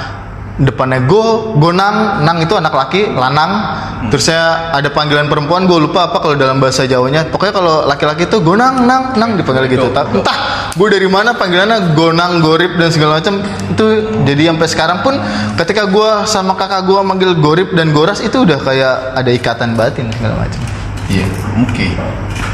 depannya 0.58 1.06
go, 1.06 1.54
gonang, 1.62 2.26
nang 2.26 2.42
itu 2.42 2.58
anak 2.58 2.74
laki, 2.74 3.14
lanang. 3.14 3.78
Terus 4.10 4.26
saya 4.26 4.74
ada 4.74 4.90
panggilan 4.90 5.30
perempuan, 5.30 5.70
gue 5.70 5.78
lupa 5.78 6.10
apa 6.10 6.18
kalau 6.18 6.34
dalam 6.34 6.58
bahasa 6.58 6.82
Jawanya. 6.82 7.30
Pokoknya 7.30 7.54
kalau 7.54 7.86
laki-laki 7.86 8.26
itu 8.26 8.42
gonang, 8.42 8.82
nang, 8.82 9.14
nang 9.14 9.38
dipanggil 9.38 9.70
gitu. 9.70 9.86
Tapi 9.94 10.18
entah 10.18 10.38
gue 10.74 10.88
dari 10.90 11.06
mana 11.06 11.34
panggilannya 11.38 11.94
gonang, 11.94 12.42
gorip 12.42 12.74
dan 12.74 12.90
segala 12.90 13.22
macam 13.22 13.38
itu 13.70 13.84
jadi 14.26 14.54
sampai 14.54 14.68
sekarang 14.68 14.98
pun 15.06 15.14
ketika 15.54 15.86
gue 15.86 16.10
sama 16.26 16.58
kakak 16.58 16.86
gue 16.86 17.00
manggil 17.06 17.30
gorip 17.38 17.70
dan 17.78 17.94
goras 17.94 18.18
itu 18.18 18.42
udah 18.42 18.58
kayak 18.58 19.14
ada 19.14 19.30
ikatan 19.30 19.78
batin 19.78 20.10
segala 20.10 20.42
macam. 20.42 20.60
Iya, 21.08 21.26
oke. 21.62 21.88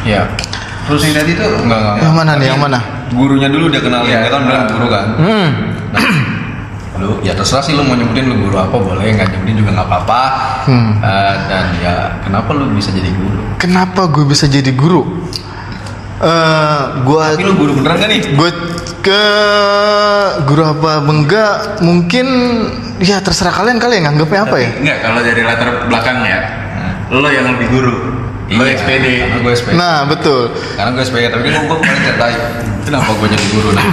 Ya. 0.04 0.23
terus 0.84 1.00
yang 1.00 1.16
tadi 1.16 1.32
tuh 1.32 1.49
Enggak, 1.64 1.80
enggak. 1.80 1.96
Yang 2.04 2.14
mana 2.14 2.30
nih, 2.37 2.46
yang 2.52 2.61
mana? 2.61 2.78
Gurunya 3.08 3.49
dulu 3.49 3.73
udah 3.73 3.80
kenal 3.80 4.04
ya, 4.04 4.28
kan 4.28 4.40
bilang 4.44 4.64
guru 4.68 4.87
kan. 4.92 5.06
Hmm. 5.16 5.49
Lu 6.94 7.18
ya 7.20 7.34
terserah 7.34 7.62
sih 7.62 7.74
lu 7.74 7.82
mau 7.82 7.98
nyebutin 7.98 8.30
lu 8.30 8.36
guru 8.46 8.56
apa 8.56 8.76
boleh, 8.76 9.06
nggak 9.10 9.28
nyebutin 9.34 9.56
juga 9.58 9.70
nggak 9.74 9.88
apa-apa. 9.90 10.22
Hmm. 10.70 10.92
Eh, 11.02 11.34
dan 11.50 11.64
ya 11.82 11.94
kenapa 12.22 12.54
lu 12.54 12.70
bisa 12.70 12.94
jadi 12.94 13.10
guru? 13.10 13.42
Kenapa 13.58 14.06
gue 14.06 14.24
bisa 14.24 14.46
jadi 14.46 14.70
guru? 14.70 15.02
Eh, 16.22 16.80
gue 17.02 17.24
Tapi 17.34 17.44
lu 17.44 17.54
guru 17.58 17.72
beneran 17.82 17.98
kan 17.98 18.08
nih? 18.08 18.20
gue 18.22 18.50
ke 19.04 19.24
guru 20.46 20.62
apa 20.64 21.04
enggak 21.04 21.82
mungkin 21.84 22.26
ya 23.02 23.20
terserah 23.20 23.52
kalian 23.52 23.76
kali 23.76 24.00
ya 24.00 24.08
nganggapnya 24.08 24.40
apa 24.48 24.56
ya 24.56 24.70
enggak 24.80 24.98
kalau 25.04 25.20
dari 25.20 25.42
latar 25.44 25.68
belakangnya 25.90 26.38
lo 27.12 27.28
yang 27.28 27.52
lebih 27.52 27.68
guru 27.68 27.94
lo 28.54 28.62
Iya, 28.64 28.76
SPD 28.76 29.06
Karena 29.24 29.40
gue 29.40 29.52
SPD. 29.56 29.72
nah 29.74 30.04
betul 30.04 30.52
Karena 30.76 30.90
gue 30.92 31.04
SPD, 31.04 31.24
tapi 31.28 31.48
kan 31.48 31.62
gue 31.64 31.76
kemarin 31.80 32.00
ceritain 32.04 32.38
kenapa 32.84 33.10
gue 33.16 33.28
jadi 33.32 33.46
guru 33.52 33.68
nah. 33.72 33.86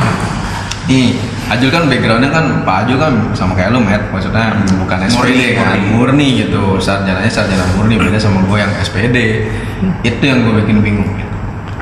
Nih, 0.88 1.16
Ajul 1.58 1.70
kan 1.74 1.84
backgroundnya 1.92 2.32
kan 2.32 2.46
Pak 2.64 2.76
Ajul 2.88 2.98
kan 3.02 3.14
sama 3.36 3.54
kayak 3.54 3.76
lu 3.76 3.84
Matt, 3.84 4.08
maksudnya 4.12 4.56
bukan 4.80 4.98
SPD 5.04 5.20
Murni, 5.20 5.48
kan, 5.58 5.66
murni. 5.68 5.88
murni 5.92 6.28
gitu, 6.48 6.80
sarjananya 6.80 7.28
sarjana 7.28 7.68
murni 7.76 8.00
beda 8.00 8.16
sama 8.16 8.40
gue 8.48 8.58
yang 8.58 8.72
SPD. 8.80 9.18
Itu 10.06 10.24
yang 10.24 10.48
gue 10.48 10.64
bikin 10.64 10.80
bingung 10.80 11.12
gitu. 11.20 11.36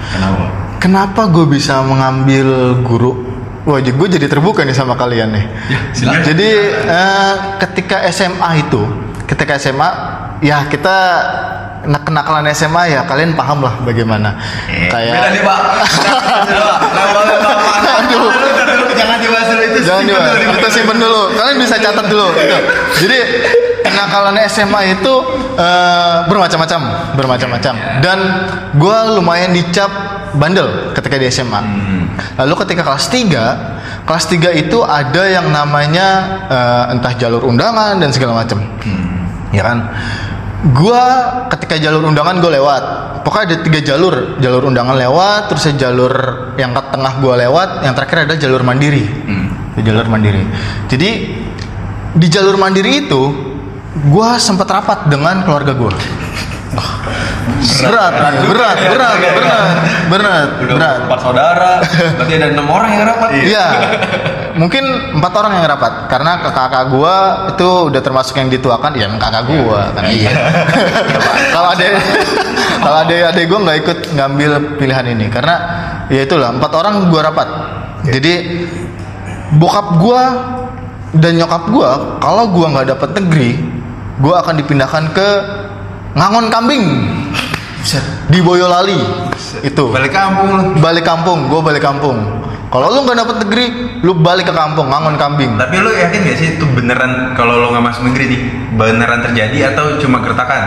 Kenapa? 0.10 0.60
kenapa 0.80 1.28
gue 1.28 1.46
bisa 1.46 1.84
mengambil 1.84 2.80
guru 2.82 3.12
wah 3.68 3.78
gue 3.84 4.08
jadi 4.08 4.26
terbuka 4.32 4.64
nih 4.64 4.74
sama 4.74 4.96
kalian 4.96 5.36
nih 5.36 5.46
silakan. 5.92 6.24
jadi 6.24 6.50
eh, 6.88 7.34
ketika 7.60 8.08
SMA 8.10 8.50
itu 8.66 8.82
ketika 9.28 9.60
SMA 9.60 9.90
ya 10.42 10.66
kita 10.72 10.98
nak 11.90 12.06
kenakalan 12.06 12.46
SMA 12.54 12.94
ya 12.94 13.02
kalian 13.02 13.34
paham 13.34 13.66
lah 13.66 13.74
bagaimana 13.82 14.38
kayak 14.94 15.14
Beda 15.18 15.30
nih 15.34 15.42
Pak. 15.42 15.60
Aduh. 18.00 18.30
jangan 18.94 19.18
dibahas 19.18 19.48
dulu 19.50 19.64
itu 19.66 19.80
Jangan 19.82 20.04
dibahas. 20.06 20.38
Kita 20.38 20.70
simpen 20.70 20.98
dulu. 21.02 21.34
Kalian 21.34 21.58
bisa 21.58 21.76
catat 21.82 22.06
dulu. 22.06 22.30
Itu. 22.38 22.58
Jadi 23.06 23.18
kenakalan 23.82 24.38
SMA 24.46 25.00
itu 25.00 25.14
eh, 25.58 26.18
bermacam-macam, 26.30 26.80
bermacam-macam. 27.18 27.74
Dan 28.06 28.20
gue 28.78 28.98
lumayan 29.18 29.52
dicap 29.52 29.90
bandel 30.38 30.94
ketika 30.94 31.18
di 31.18 31.26
SMA. 31.34 31.62
Lalu 32.38 32.54
ketika 32.66 32.86
kelas 32.86 33.10
3 33.10 34.06
kelas 34.06 34.26
3 34.26 34.62
itu 34.62 34.78
ada 34.86 35.24
yang 35.26 35.50
namanya 35.50 36.08
eh, 36.50 36.94
entah 36.94 37.14
jalur 37.18 37.50
undangan 37.50 37.98
dan 37.98 38.14
segala 38.14 38.46
macam. 38.46 38.62
Ya 39.50 39.66
kan? 39.66 39.82
Gua 40.60 41.04
ketika 41.48 41.80
jalur 41.80 42.04
undangan 42.04 42.44
gue 42.44 42.52
lewat. 42.60 42.84
Pokoknya 43.24 43.46
ada 43.48 43.58
tiga 43.64 43.80
jalur, 43.80 44.40
jalur 44.44 44.68
undangan 44.68 44.96
lewat, 44.96 45.48
terus 45.48 45.72
ada 45.72 45.88
jalur 45.88 46.14
yang 46.60 46.76
ke 46.76 46.82
tengah 46.92 47.14
gue 47.24 47.34
lewat, 47.48 47.70
yang 47.88 47.94
terakhir 47.96 48.28
ada 48.28 48.36
jalur 48.36 48.64
mandiri. 48.64 49.08
Di 49.76 49.82
jalur 49.88 50.08
mandiri. 50.12 50.44
Jadi 50.92 51.10
di 52.16 52.28
jalur 52.28 52.60
mandiri 52.60 53.08
itu 53.08 53.22
gua 54.12 54.36
sempat 54.36 54.68
rapat 54.68 55.08
dengan 55.08 55.48
keluarga 55.48 55.72
Berat, 56.70 58.14
berat, 58.14 58.36
berat, 58.46 58.78
berat, 58.78 59.18
berat, 59.20 59.70
berat, 60.08 60.50
Udah 60.64 60.76
berat. 60.78 60.98
empat 61.10 61.20
saudara, 61.20 61.72
berarti 62.16 62.34
ada 62.38 62.48
enam 62.54 62.68
orang 62.70 62.90
yang 62.94 63.04
rapat. 63.10 63.30
Iya. 63.36 63.66
Mungkin 64.60 64.84
empat 65.18 65.34
orang 65.40 65.52
yang 65.60 65.66
rapat 65.66 65.94
karena 66.12 66.32
kakak 66.46 66.84
gua 66.92 67.48
itu 67.56 67.70
udah 67.90 68.02
termasuk 68.04 68.36
yang 68.38 68.52
dituakan 68.52 68.92
ya 68.96 69.08
kakak 69.16 69.44
gua 69.48 69.88
kan 69.96 70.04
iya. 70.12 70.36
kalau 71.56 71.70
ada 71.72 71.86
kalau 72.84 72.98
ada 73.08 73.16
adek 73.32 73.46
gua 73.48 73.60
nggak 73.66 73.78
ikut 73.88 74.00
ngambil 74.20 74.52
pilihan 74.76 75.06
ini 75.16 75.26
karena 75.32 75.56
ya 76.12 76.22
itulah 76.28 76.54
empat 76.54 76.72
orang 76.76 77.08
gua 77.10 77.22
rapat. 77.32 77.48
Jadi 78.08 78.34
bokap 79.58 80.00
gua 80.00 80.22
dan 81.18 81.40
nyokap 81.40 81.64
gua 81.72 82.20
kalau 82.22 82.52
gua 82.52 82.66
nggak 82.78 82.88
dapat 82.94 83.10
negeri, 83.24 83.52
gua 84.20 84.44
akan 84.44 84.56
dipindahkan 84.60 85.04
ke 85.16 85.30
Ngangon 86.20 86.52
Kambing. 86.52 86.86
Di 88.28 88.40
Boyolali. 88.44 89.00
Itu. 89.64 89.88
Balik 89.88 90.12
kampung 90.12 90.76
balik 90.84 91.08
kampung. 91.08 91.48
Gue 91.48 91.64
balik 91.64 91.80
kampung. 91.80 92.44
Kalau 92.70 92.86
lu 92.94 93.02
nggak 93.02 93.18
dapet 93.18 93.36
negeri 93.48 93.66
lu 94.06 94.14
balik 94.20 94.46
ke 94.46 94.54
kampung 94.54 94.94
ngangon 94.94 95.18
kambing. 95.18 95.58
Tapi 95.58 95.82
lo 95.82 95.90
yakin 95.90 96.22
gak 96.22 96.38
sih 96.38 96.48
itu 96.60 96.66
beneran 96.70 97.34
kalau 97.34 97.58
lo 97.58 97.74
nggak 97.74 97.82
masuk 97.82 98.14
negeri 98.14 98.26
nih 98.30 98.42
beneran 98.78 99.26
terjadi 99.26 99.74
atau 99.74 99.98
cuma 99.98 100.22
gertakan 100.22 100.62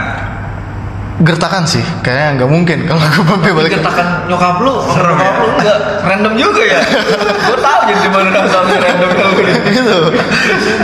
gertakan 1.20 1.68
sih 1.68 1.84
kayaknya 2.00 2.40
nggak 2.40 2.50
mungkin 2.50 2.78
kalau 2.88 3.00
gue 3.04 3.24
sampai 3.28 3.52
balik. 3.52 3.70
Katakan 3.76 4.06
nyokap 4.32 4.56
lu, 4.64 4.74
Serem 4.88 5.16
nyokap 5.20 5.34
ya? 5.36 5.42
lu 5.44 5.48
enggak 5.60 5.78
random 6.08 6.34
juga 6.40 6.62
ya. 6.64 6.80
gue 7.52 7.58
tahu 7.60 7.80
jadi 7.84 8.00
di 8.00 8.10
mana 8.10 8.28
dasarnya 8.32 8.76
random 8.80 9.10
kalau 9.12 9.32
gitu. 9.68 9.98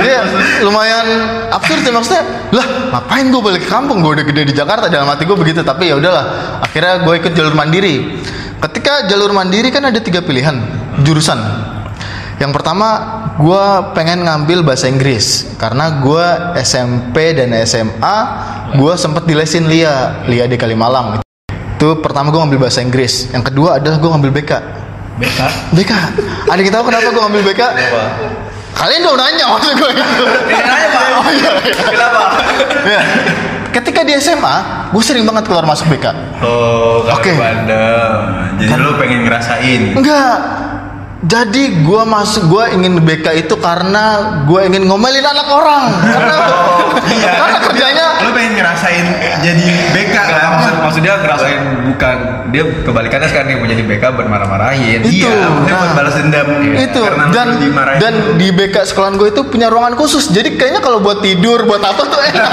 Dia 0.04 0.20
lumayan 0.60 1.06
absurd 1.48 1.80
sih 1.80 1.92
maksudnya. 1.92 2.22
Lah 2.52 2.66
ngapain 2.92 3.26
gue 3.32 3.40
balik 3.40 3.62
ke 3.64 3.70
kampung? 3.72 4.04
Gue 4.04 4.20
udah 4.20 4.26
gede 4.28 4.42
di 4.52 4.54
Jakarta 4.54 4.92
dalam 4.92 5.08
hati 5.08 5.24
gue 5.24 5.38
begitu. 5.38 5.64
Tapi 5.64 5.88
ya 5.88 5.96
udahlah 5.96 6.24
akhirnya 6.60 7.00
gue 7.02 7.14
ikut 7.24 7.32
jalur 7.32 7.54
mandiri. 7.56 8.20
Ketika 8.58 9.08
jalur 9.08 9.32
mandiri 9.32 9.72
kan 9.72 9.88
ada 9.88 9.98
tiga 10.02 10.20
pilihan. 10.20 10.60
Jurusan 10.98 11.38
yang 12.38 12.54
pertama 12.54 12.88
gue 13.34 13.64
pengen 13.98 14.22
ngambil 14.22 14.62
bahasa 14.62 14.86
Inggris 14.86 15.46
karena 15.58 15.98
gue 15.98 16.26
SMP 16.62 17.34
dan 17.34 17.50
SMA 17.66 18.16
gue 18.78 18.92
sempet 18.94 19.26
dilesin 19.26 19.66
Lia 19.66 20.22
Lia 20.30 20.46
di 20.46 20.54
Kalimalang 20.54 21.18
itu 21.50 21.88
pertama 21.98 22.30
gue 22.30 22.38
ngambil 22.38 22.70
bahasa 22.70 22.78
Inggris 22.82 23.26
yang 23.34 23.42
kedua 23.42 23.82
adalah 23.82 23.98
gue 23.98 24.10
ngambil 24.10 24.30
BK 24.38 24.52
BK. 25.18 25.40
BK 25.74 25.92
ada 26.46 26.60
kita 26.62 26.74
tahu 26.78 26.94
kenapa 26.94 27.08
gue 27.10 27.22
ngambil 27.26 27.42
BK 27.50 27.62
kalian 28.78 29.00
dong 29.02 29.18
nanya 29.18 29.44
maksud 29.58 29.74
gue 29.74 29.90
itu 29.90 30.04
Nanya 30.46 30.88
Pak. 30.94 31.02
oh 31.18 31.30
iya, 31.34 31.50
iya. 31.66 31.74
Kenapa? 31.90 32.22
Ya. 32.86 33.00
ketika 33.74 34.06
di 34.06 34.14
SMA 34.22 34.56
gue 34.94 35.02
sering 35.02 35.26
banget 35.26 35.50
keluar 35.50 35.66
masuk 35.66 35.90
BK 35.90 36.06
oh 36.46 37.02
kalau 37.02 37.18
Oke. 37.18 37.34
bandel 37.34 37.98
jadi 38.62 38.78
lo 38.78 38.94
pengen 38.94 39.26
ngerasain 39.26 39.98
enggak 39.98 40.67
jadi 41.18 41.82
gue 41.82 42.02
masuk 42.06 42.46
gue 42.46 42.64
ingin 42.78 43.02
BK 43.02 43.42
itu 43.42 43.54
karena 43.58 44.38
gue 44.46 44.60
ingin 44.70 44.86
ngomelin 44.86 45.26
anak 45.26 45.50
orang. 45.50 45.82
Karena 46.14 46.36
Iya. 47.08 47.32
karena 47.40 47.58
kerjanya 47.64 48.04
lo 48.20 48.30
pengen 48.34 48.52
ngerasain 48.58 49.06
jadi 49.40 49.66
BK 49.96 50.16
kan? 50.16 50.48
Maksud, 50.58 50.74
maksud 50.84 51.00
dia 51.00 51.14
ngerasain 51.16 51.60
bukan 51.88 52.16
dia 52.52 52.62
kebalikannya 52.84 53.28
sekarang 53.30 53.48
dia 53.48 53.58
mau 53.60 53.68
jadi 53.68 53.82
BK 53.84 54.04
buat 54.12 54.28
marah-marahin. 54.28 55.00
Itu, 55.04 55.24
iya 55.24 55.48
maksudnya 55.48 55.72
nah. 55.72 55.80
buat 55.80 55.92
balas 55.96 56.14
dendam. 56.18 56.46
Itu. 56.74 57.00
Karena 57.00 57.24
lo 57.28 57.32
dan 57.32 57.48
dan 58.02 58.14
di 58.36 58.48
BK 58.52 58.76
sekolahan 58.92 59.14
gue 59.16 59.28
itu 59.32 59.42
punya 59.48 59.72
ruangan 59.72 59.94
khusus. 59.96 60.28
Jadi 60.30 60.58
kayaknya 60.60 60.80
kalau 60.84 61.00
buat 61.00 61.24
tidur 61.24 61.64
buat 61.64 61.80
apa 61.80 62.02
tuh 62.02 62.20
enak 62.20 62.50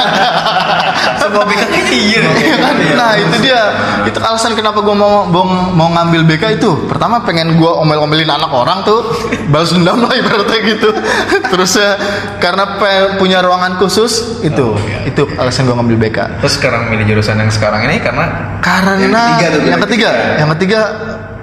semua 1.20 1.44
BK 1.44 1.62
kayaknya 1.74 1.94
iya. 1.96 2.22
Iya 2.24 2.56
kan? 2.62 2.76
Nah 2.96 3.12
itu 3.20 3.36
dia. 3.44 3.62
Itu 4.08 4.18
alasan 4.22 4.54
kenapa 4.56 4.80
gue 4.80 4.96
mau, 4.96 5.28
mau 5.28 5.44
mau 5.74 5.90
ngambil 5.92 6.22
BK 6.28 6.62
itu. 6.62 6.72
Pertama 6.88 7.26
pengen 7.28 7.60
gue 7.60 7.72
omel-omelin 7.72 8.30
anak 8.30 8.52
orang 8.56 8.88
tuh 8.88 9.04
balas 9.52 9.76
dendam 9.76 10.00
lah 10.06 10.16
ibaratnya 10.16 10.60
gitu. 10.64 10.90
Terus 11.52 11.72
ya 11.76 11.92
karena 12.40 12.80
punya 13.20 13.44
ruangan 13.44 13.76
khusus 13.76 14.40
itu 14.42 14.76
itu 15.04 15.24
alasan 15.36 15.68
gue 15.68 15.76
ngambil 15.76 15.98
BK 16.08 16.18
Terus 16.44 16.54
sekarang 16.56 16.88
milih 16.92 17.06
jurusan 17.16 17.40
yang 17.40 17.52
sekarang 17.52 17.86
ini 17.88 18.00
karena 18.00 18.58
karena 18.64 18.92
Yang 18.96 19.12
ketiga 19.12 19.48
tuh, 19.48 19.62
yang 19.62 19.82
ketiga, 19.82 20.10
ketiga. 20.10 20.10
yang 20.40 20.50
ketiga 20.56 20.82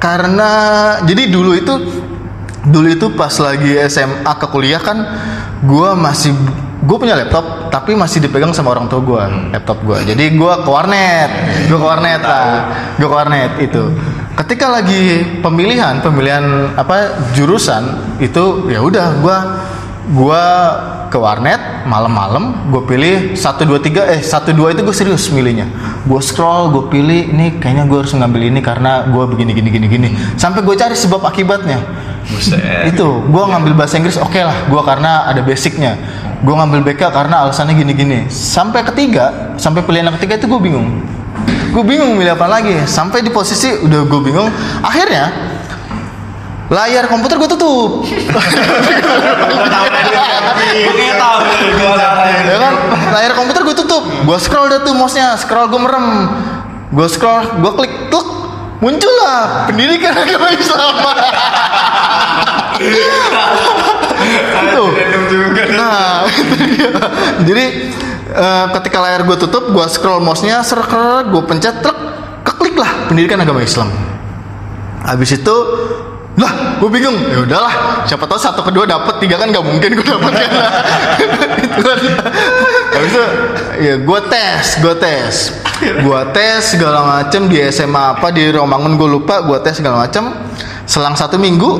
karena 0.03 0.51
jadi 1.07 1.23
dulu 1.31 1.51
itu 1.55 1.75
dulu 2.63 2.89
itu 2.91 3.07
pas 3.15 3.35
lagi 3.43 3.79
SMA 3.91 4.33
ke 4.39 4.47
kuliah 4.51 4.83
kan 4.83 4.99
gua 5.67 5.95
masih 5.99 6.35
gue 6.83 6.97
punya 6.99 7.15
laptop 7.15 7.71
tapi 7.71 7.95
masih 7.95 8.19
dipegang 8.19 8.51
sama 8.51 8.75
orang 8.75 8.91
tua 8.91 8.99
gua 8.99 9.31
laptop 9.55 9.79
gua. 9.87 10.03
Jadi 10.03 10.35
gua 10.35 10.67
ke 10.67 10.71
warnet 10.71 11.31
gua 11.71 11.79
ke 11.79 11.87
warnet 11.87 12.23
lah 12.23 12.47
gua 12.99 13.09
ke 13.09 13.17
warnet 13.17 13.53
itu 13.63 13.83
ketika 14.33 14.67
lagi 14.73 15.25
pemilihan 15.45 16.01
pemilihan 16.01 16.73
apa 16.77 17.29
jurusan 17.37 18.17
itu 18.17 18.73
ya 18.73 18.81
udah 18.81 19.21
gua 19.21 19.39
gua 20.13 20.45
ke 21.13 21.21
warnet 21.21 21.85
malam-malam 21.85 22.73
gue 22.73 22.83
pilih 22.89 23.17
satu 23.37 23.69
dua 23.69 23.77
tiga 23.85 24.09
eh 24.09 24.25
satu 24.25 24.57
dua 24.57 24.73
itu 24.73 24.81
gue 24.81 24.97
serius 24.97 25.29
milihnya. 25.29 25.69
Gue 26.09 26.25
scroll 26.25 26.73
gue 26.73 26.89
pilih 26.89 27.37
ini 27.37 27.61
kayaknya 27.61 27.85
gue 27.85 28.01
harus 28.01 28.17
ngambil 28.17 28.49
ini 28.49 28.65
karena 28.65 29.05
gue 29.13 29.25
begini 29.29 29.53
gini 29.53 29.69
gini 29.69 29.87
gini. 29.93 30.09
Sampai 30.41 30.65
gue 30.65 30.73
cari 30.73 30.97
sebab 30.97 31.21
akibatnya. 31.21 31.85
Buset. 32.23 32.87
itu 32.87 33.03
gue 33.03 33.45
ngambil 33.51 33.75
bahasa 33.75 33.99
Inggris 33.99 34.15
oke 34.15 34.41
lah 34.41 34.57
gue 34.73 34.83
karena 34.89 35.29
ada 35.29 35.45
basicnya. 35.45 36.01
Gue 36.41 36.55
ngambil 36.57 36.81
BK 36.91 37.13
karena 37.13 37.45
alasannya 37.45 37.77
gini 37.77 37.93
gini 37.93 38.19
sampai 38.33 38.83
ketiga 38.89 39.55
sampai 39.61 39.85
pilihan 39.85 40.09
yang 40.09 40.17
ketiga 40.17 40.41
itu 40.41 40.49
gue 40.49 40.61
bingung 40.65 41.05
gue 41.73 41.85
bingung 41.85 42.15
milih 42.17 42.37
apa 42.37 42.47
lagi. 42.49 42.77
Sampai 42.85 43.25
di 43.25 43.33
posisi 43.33 43.73
udah 43.73 44.01
gue 44.05 44.21
bingung 44.21 44.49
akhirnya 44.85 45.33
layar 46.73 47.05
komputer 47.09 47.37
gue 47.37 47.49
tutup. 47.53 48.05
Ya 52.49 52.57
kan? 52.61 52.75
Layar 53.13 53.33
komputer 53.37 53.61
gue 53.65 53.77
tutup. 53.77 54.03
Gue 54.25 54.39
scroll 54.41 54.69
dah 54.73 54.81
tuh 54.81 54.93
mouse-nya. 54.97 55.37
Scroll 55.37 55.69
gue 55.69 55.81
merem. 55.81 56.07
Gue 56.93 57.09
scroll 57.09 57.61
gue 57.61 57.73
klik 57.77 57.95
klik 58.13 58.29
muncullah 58.83 59.71
pendidikan 59.71 60.11
agama 60.11 60.51
Islam. 60.51 60.95
Itu 64.63 64.85
nah 65.73 66.27
jadi 67.49 67.65
eh, 68.33 68.67
ketika 68.81 68.99
layar 69.05 69.23
gue 69.29 69.37
tutup 69.37 69.71
gue 69.71 69.87
scroll 69.93 70.25
mouse-nya 70.25 70.65
ser 70.65 70.81
gue 71.29 71.43
pencet 71.45 71.85
truk 71.85 71.99
keklik 72.43 72.75
lah 72.81 73.07
pendidikan 73.07 73.39
agama 73.41 73.63
Islam. 73.63 73.89
Habis 75.03 75.43
itu 75.43 75.57
lah 76.33 76.81
gue 76.81 76.89
bingung 76.89 77.13
ya 77.29 77.45
udahlah 77.45 78.09
siapa 78.09 78.25
tahu 78.25 78.41
satu 78.41 78.65
kedua 78.65 78.89
dapat 78.89 79.21
tiga 79.21 79.37
kan 79.37 79.53
nggak 79.53 79.65
mungkin 79.65 79.91
gue 79.93 80.07
dapat 80.07 80.33
kan. 80.33 80.51
Itu 81.69 81.81
kan. 81.85 81.99
Habis 82.93 83.13
itu 83.13 83.25
ya 83.85 83.95
gue 84.01 84.21
tes 84.33 84.65
gue 84.81 84.95
tes. 84.97 85.35
Gue 85.83 86.21
tes 86.33 86.61
segala 86.73 87.05
macem 87.05 87.51
di 87.53 87.61
SMA 87.69 88.17
apa 88.17 88.33
di 88.33 88.49
Romangun 88.49 88.97
gue 88.97 89.09
lupa 89.09 89.45
gue 89.45 89.59
tes 89.61 89.77
segala 89.77 90.09
macem. 90.09 90.33
Selang 90.89 91.15
satu 91.15 91.37
minggu 91.37 91.71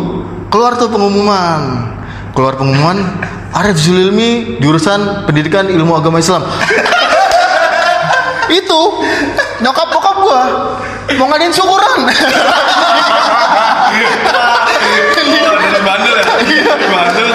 keluar 0.53 0.77
tuh 0.77 0.93
pengumuman 0.93 1.89
keluar 2.33 2.57
pengumuman 2.57 2.99
Arif 3.53 3.77
Zulilmi 3.77 4.57
jurusan 4.59 5.29
pendidikan 5.29 5.69
ilmu 5.69 5.93
agama 5.97 6.19
Islam 6.19 6.45
itu 8.49 8.81
nyokap 9.61 9.89
bokap 9.93 10.17
gua 10.21 10.43
mau 11.21 11.29
ngadain 11.29 11.53
syukuran 11.53 12.09
dari 15.63 15.83
bandel 15.85 16.15
ya. 16.17 16.25
Dari 16.25 16.89
bandel. 16.89 17.27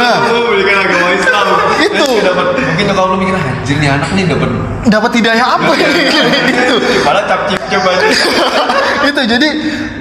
Itu. 1.78 2.08
Mungkin 2.18 2.86
nyokap 2.90 3.06
lu 3.14 3.18
mikir 3.22 3.37
anjir 3.68 3.84
nih 3.84 3.92
anak 3.92 4.10
nih 4.16 4.24
dapat 4.32 4.50
dapat 4.88 5.12
hidayah 5.20 5.48
apa 5.60 5.72
ini? 5.76 6.08
Itu 6.56 6.76
Padahal 7.04 7.28
cap 7.28 7.42
cip 7.52 7.84
aja. 7.84 8.08
itu 9.12 9.22
jadi 9.28 9.48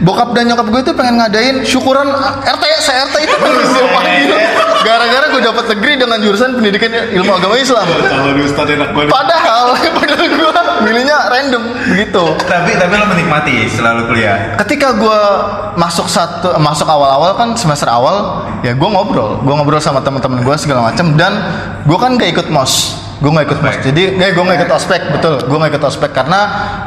bokap 0.06 0.38
dan 0.38 0.46
nyokap 0.46 0.70
gue 0.70 0.80
itu 0.86 0.92
pengen 0.94 1.18
ngadain 1.18 1.66
syukuran 1.66 2.06
RT 2.46 2.62
se 2.78 2.94
RT 2.94 3.14
itu. 3.26 3.34
Diapain 3.34 4.30
gara-gara 4.86 5.26
gue 5.34 5.42
dapat 5.42 5.64
negeri 5.74 5.92
dengan 5.98 6.22
jurusan 6.22 6.54
pendidikan 6.54 6.94
ilmu 6.94 7.32
agama 7.34 7.58
Islam. 7.58 7.82
Kalau 7.90 8.38
di 8.38 8.42
Ustadz 8.46 8.70
enak 8.70 8.94
banget. 8.94 9.10
padahal 9.10 9.66
padahal 9.98 10.26
gue 10.30 10.54
milihnya 10.86 11.16
random 11.26 11.62
begitu. 11.90 12.22
Tapi 12.46 12.70
tapi 12.78 12.94
lo 12.94 13.06
menikmati 13.10 13.66
selalu 13.66 14.14
kuliah. 14.14 14.54
ketika 14.62 14.94
gue 14.94 15.20
masuk 15.74 16.06
satu 16.06 16.54
masuk 16.62 16.86
awal-awal 16.86 17.34
kan 17.34 17.58
semester 17.58 17.90
awal 17.90 18.46
ya 18.62 18.78
gue 18.78 18.88
ngobrol. 18.94 19.42
Gue 19.42 19.54
ngobrol 19.58 19.82
sama 19.82 20.06
teman-teman 20.06 20.46
gue 20.46 20.54
segala 20.54 20.94
macam 20.94 21.18
dan 21.18 21.34
gue 21.82 21.98
kan 21.98 22.14
gak 22.14 22.30
ikut 22.30 22.46
mos 22.54 23.05
gue 23.16 23.30
gak 23.32 23.46
ikut 23.48 23.58
mos 23.64 23.76
jadi 23.80 24.02
eh, 24.12 24.30
gue 24.36 24.42
gak 24.44 24.58
ikut 24.60 24.72
ospek 24.76 25.00
betul 25.08 25.40
gue 25.40 25.56
gak 25.56 25.70
ikut 25.72 25.84
ospek 25.88 26.10
karena 26.12 26.40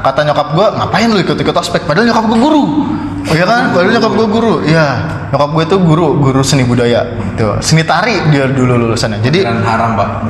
kata 0.05 0.21
nyokap 0.29 0.47
gue 0.53 0.67
ngapain 0.77 1.09
lu 1.09 1.19
ikut 1.25 1.37
ikut 1.41 1.55
ospek 1.57 1.89
padahal 1.89 2.05
nyokap 2.05 2.25
gue 2.29 2.37
guru 2.37 2.63
oh 3.25 3.33
iya 3.33 3.45
kan 3.49 3.73
padahal 3.73 3.93
nyokap 3.97 4.13
gue 4.13 4.27
guru 4.29 4.53
iya 4.61 4.87
nyokap 5.33 5.49
gue 5.57 5.63
itu 5.65 5.77
guru 5.81 6.07
guru 6.21 6.41
seni 6.45 6.63
budaya 6.69 7.01
itu 7.33 7.49
seni 7.65 7.81
tari 7.81 8.21
dia 8.29 8.45
dulu 8.45 8.77
lulusannya 8.77 9.25
jadi 9.25 9.39
Dan 9.49 9.65
haram 9.65 9.97
pak. 9.97 10.09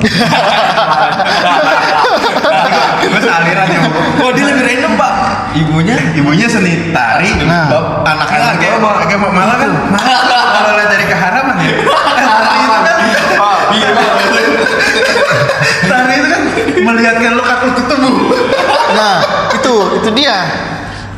Gue 3.00 3.16
alirannya. 3.16 3.78
Oh 4.20 4.30
dia 4.30 4.44
lebih 4.44 4.64
random 4.64 4.92
pak. 5.00 5.12
Ibunya 5.56 5.96
ibunya 6.14 6.46
seni 6.46 6.92
tari. 6.92 7.32
Nah. 7.42 8.04
Anaknya 8.06 8.54
agama 8.54 9.02
agama 9.02 9.26
malah 9.32 9.56
kan 9.56 9.70
malah 9.88 10.44
kalau 10.52 10.70
lihat 10.78 10.90
dari 10.92 11.04
keharaman 11.08 11.56
ya. 11.58 11.72
Tari 11.80 12.58
itu 12.60 12.78
kan. 12.84 12.96
Iya. 13.70 14.39
Tari 15.86 16.14
itu 16.16 16.28
kan 16.28 16.42
melihatkan 16.84 17.32
lo 17.34 17.42
kaku 17.42 17.66
tubuh. 17.88 18.14
Nah, 18.94 19.16
itu 19.54 19.74
itu 20.02 20.08
dia. 20.14 20.38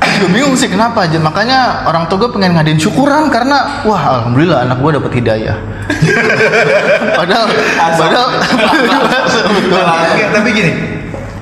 Gue 0.02 0.28
bingung 0.30 0.54
sih 0.54 0.66
kenapa 0.66 1.06
aja. 1.06 1.18
Makanya 1.18 1.86
orang 1.86 2.06
tua 2.06 2.26
gue 2.26 2.30
pengen 2.34 2.54
ngadain 2.58 2.78
syukuran 2.78 3.30
karena 3.30 3.82
wah 3.86 4.02
alhamdulillah 4.18 4.66
anak 4.66 4.78
gue 4.78 4.90
dapet 4.98 5.12
hidayah. 5.22 5.56
padahal 7.18 7.46
padahal 7.98 8.28
betul. 9.56 9.82
Oke, 9.82 10.24
tapi 10.30 10.48
gini, 10.54 10.72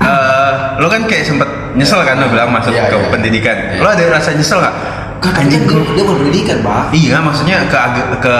eh, 0.00 0.52
lo 0.80 0.86
kan 0.88 1.04
kayak 1.04 1.24
sempet 1.24 1.48
nyesel 1.76 2.00
kan 2.04 2.18
lo 2.20 2.26
bilang 2.28 2.50
masuk 2.52 2.72
Iya, 2.72 2.88
ke 2.88 2.96
iya. 2.98 3.08
pendidikan. 3.08 3.56
Lo 3.80 3.88
ada 3.88 4.04
rasa 4.10 4.32
nyesel 4.32 4.58
nggak? 4.60 4.74
Kan 5.20 5.32
anjing 5.36 5.62
dia 5.68 5.80
dia 5.92 6.04
berpendidikan, 6.04 6.56
Pak. 6.64 6.82
Iya, 6.96 7.16
maksudnya 7.20 7.56
ke 7.68 7.76
ke 8.24 8.36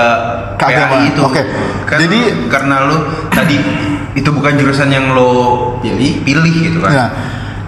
Ke 0.61 0.65
agama. 0.69 1.09
Itu. 1.09 1.21
Oke. 1.25 1.43
Kan 1.89 2.05
Jadi- 2.05 2.53
karena 2.53 2.85
lo 2.85 2.97
tadi 3.33 3.57
itu 4.13 4.29
bukan 4.29 4.53
jurusan 4.61 4.93
yang 4.93 5.17
lo 5.17 5.31
pilih, 5.81 6.21
pilih 6.21 6.55
gitu 6.69 6.79
kan. 6.85 6.93
Nah, 6.93 7.09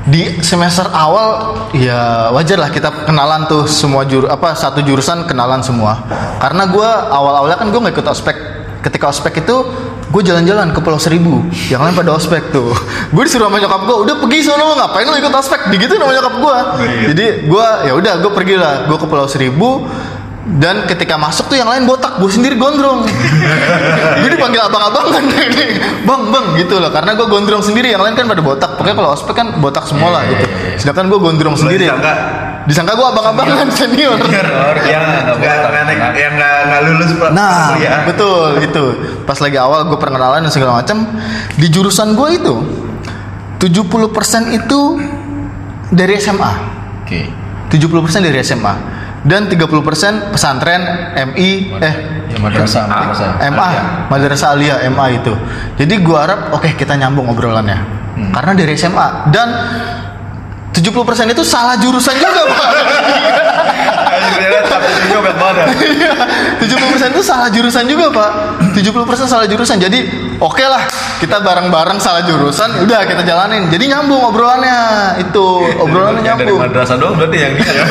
di 0.03 0.43
semester 0.43 0.91
awal 0.91 1.55
ya 1.73 2.29
wajar 2.35 2.59
lah 2.59 2.69
kita 2.69 3.07
kenalan 3.07 3.47
tuh 3.47 3.71
semua 3.71 4.03
juru 4.03 4.27
apa 4.27 4.53
satu 4.53 4.83
jurusan 4.83 5.25
kenalan 5.25 5.63
semua. 5.65 6.05
Karena 6.43 6.67
gue 6.67 6.91
awal-awalnya 7.09 7.57
kan 7.57 7.71
gue 7.71 7.81
nggak 7.81 7.95
ikut 7.97 8.09
ospek. 8.11 8.37
Ketika 8.83 9.15
ospek 9.15 9.47
itu 9.47 9.57
gue 10.11 10.23
jalan-jalan 10.27 10.75
ke 10.75 10.83
Pulau 10.83 10.99
Seribu, 10.99 11.47
yang 11.71 11.87
lain 11.87 11.95
pada 11.95 12.19
ospek 12.19 12.51
tuh. 12.51 12.75
Gue 13.15 13.23
disuruh 13.25 13.47
sama 13.47 13.63
nyokap 13.63 13.87
gue, 13.87 13.97
udah 14.05 14.17
pergi 14.19 14.39
sono 14.43 14.75
ngapain 14.75 15.07
lu 15.07 15.17
ikut 15.23 15.31
ospek? 15.33 15.71
Begitu 15.71 15.97
sama 15.97 16.11
nyokap 16.11 16.35
gue. 16.35 16.57
Iya. 16.83 17.07
Jadi 17.15 17.27
gue 17.47 17.67
ya 17.87 17.93
udah 17.95 18.13
gue 18.19 18.33
pergi 18.35 18.55
lah, 18.59 18.91
gue 18.91 18.99
ke 18.99 19.07
Pulau 19.07 19.31
Seribu. 19.31 19.87
Dan 20.43 20.91
ketika 20.91 21.15
masuk 21.15 21.47
tuh 21.47 21.55
yang 21.55 21.71
lain 21.71 21.87
botak, 21.87 22.19
gue 22.19 22.27
sendiri 22.27 22.59
gondrong. 22.59 23.07
gue 23.07 24.31
dipanggil 24.35 24.59
abang-abangan. 24.59 25.23
Bang 26.09 26.35
bang 26.35 26.47
gitu 26.59 26.83
loh. 26.83 26.91
Karena 26.91 27.15
gue 27.15 27.27
gondrong 27.31 27.63
sendiri. 27.63 27.95
Yang 27.95 28.03
lain 28.11 28.15
kan 28.19 28.27
pada 28.27 28.43
botak. 28.43 28.71
Pokoknya 28.75 28.97
kalau 28.99 29.11
ospek 29.15 29.35
kan 29.39 29.47
botak 29.63 29.87
semua 29.87 30.19
lah 30.19 30.23
gitu. 30.27 30.45
Sedangkan 30.83 31.07
gue 31.15 31.19
gondrong 31.23 31.55
sendiri. 31.55 31.87
disangka? 31.87 32.15
Disangka 32.67 32.93
gue 32.99 33.07
abang-abangan 33.07 33.69
senior. 33.71 34.19
yang 34.83 35.03
nggak 35.99 36.13
yang 36.15 36.35
nggak 36.39 36.83
lulus 36.87 37.11
nah 37.35 37.75
kuliah. 37.75 38.07
betul 38.07 38.49
itu 38.63 38.85
pas 39.27 39.39
lagi 39.39 39.59
awal 39.59 39.87
gue 39.91 39.99
perkenalan 39.99 40.47
dan 40.47 40.53
segala 40.53 40.79
macam 40.79 41.03
di 41.59 41.67
jurusan 41.67 42.15
gue 42.15 42.29
itu 42.39 42.55
70% 43.59 44.59
itu 44.59 44.81
dari 45.91 46.15
SMA 46.19 46.53
Oke. 47.03 47.21
70% 47.71 48.23
dari 48.23 48.39
SMA 48.43 48.92
dan 49.23 49.47
30% 49.47 50.35
pesantren 50.35 50.83
MI 51.33 51.51
eh 51.79 51.97
Ya 52.33 52.41
madrasah. 52.41 52.89
MA, 53.53 53.69
Madrasah 54.09 54.57
Aliyah 54.57 54.89
MA 54.89 55.21
itu. 55.21 55.37
Jadi 55.77 55.95
gua 56.01 56.25
harap 56.25 56.41
oke 56.57 56.73
kita 56.81 56.97
nyambung 56.97 57.29
obrolannya. 57.29 57.77
Karena 58.33 58.53
dari 58.57 58.73
SMA 58.73 59.29
dan 59.29 59.49
70% 60.73 61.33
itu 61.37 61.43
salah 61.45 61.77
jurusan 61.77 62.15
juga, 62.17 62.43
Pak. 62.49 62.71
Iya, 65.83 66.13
70% 66.59 67.13
itu 67.13 67.23
salah 67.23 67.49
jurusan 67.53 67.85
juga, 67.85 68.07
Pak. 68.09 68.31
70% 68.77 69.29
salah 69.29 69.47
jurusan. 69.47 69.77
Jadi 69.79 69.99
oke 70.43 70.65
lah 70.67 70.83
kita 71.23 71.39
bareng-bareng 71.39 72.03
salah 72.03 72.27
jurusan 72.27 72.83
udah 72.83 73.07
kita 73.07 73.23
jalanin 73.23 73.71
jadi 73.71 73.95
nyambung 73.95 74.27
obrolannya 74.27 75.15
itu 75.23 75.47
obrolannya 75.79 76.19
Yang 76.19 76.39
dari 76.43 76.51
nyambung 76.51 76.61
madrasah 76.67 76.97
doang 76.99 77.15
berarti 77.15 77.39
yang 77.39 77.53
dia 77.55 77.71
ya. 77.71 77.85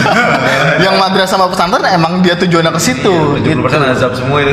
yang 0.91 0.95
madrasah 0.99 1.39
sama 1.39 1.47
pesantren 1.47 1.87
emang 1.95 2.19
dia 2.19 2.35
tujuannya 2.35 2.71
ke 2.75 2.81
situ 2.83 3.15
Iya, 3.39 3.55
gitu. 3.55 3.63
70% 3.63 3.93
azab 3.95 4.11
semua 4.19 4.43
itu. 4.43 4.51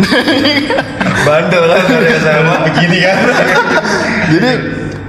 Bandel 1.27 1.65
kan 1.67 1.83
dari 1.91 2.07
SMA 2.23 2.57
begini 2.71 2.99
kan. 3.03 3.17
jadi 4.31 4.51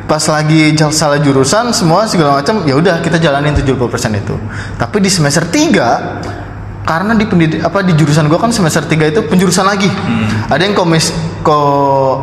pas 0.10 0.24
lagi 0.26 0.62
salah 0.90 1.22
jurusan 1.22 1.70
semua 1.70 2.04
segala 2.04 2.42
macam 2.42 2.66
ya 2.66 2.74
udah 2.74 2.98
kita 3.00 3.16
jalanin 3.16 3.54
70% 3.54 3.78
itu. 4.16 4.34
Tapi 4.76 4.98
di 4.98 5.08
semester 5.08 5.46
3 5.46 6.42
karena 6.82 7.14
di 7.14 7.24
pendidik 7.24 7.62
apa 7.62 7.86
di 7.86 7.94
jurusan 7.94 8.26
gua 8.26 8.42
kan 8.42 8.50
semester 8.50 8.82
3 8.82 9.14
itu 9.14 9.22
penjurusan 9.24 9.62
lagi. 9.64 9.86
Ada 10.50 10.66
yang 10.66 10.74
komis 10.74 11.14
ko 11.40 11.58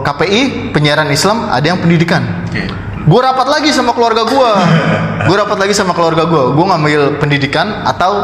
KPI 0.02 0.74
penyiaran 0.74 1.06
Islam 1.08 1.46
ada 1.46 1.62
yang 1.62 1.78
pendidikan. 1.78 2.26
Gue 3.06 3.22
rapat 3.22 3.46
lagi 3.46 3.70
sama 3.70 3.94
keluarga 3.94 4.26
gue 4.26 4.50
gue 5.30 5.36
rapat 5.38 5.62
lagi 5.62 5.70
sama 5.70 5.94
keluarga 5.94 6.26
gue 6.26 6.42
gue 6.50 6.64
ngambil 6.66 7.00
pendidikan 7.16 7.86
atau 7.86 8.18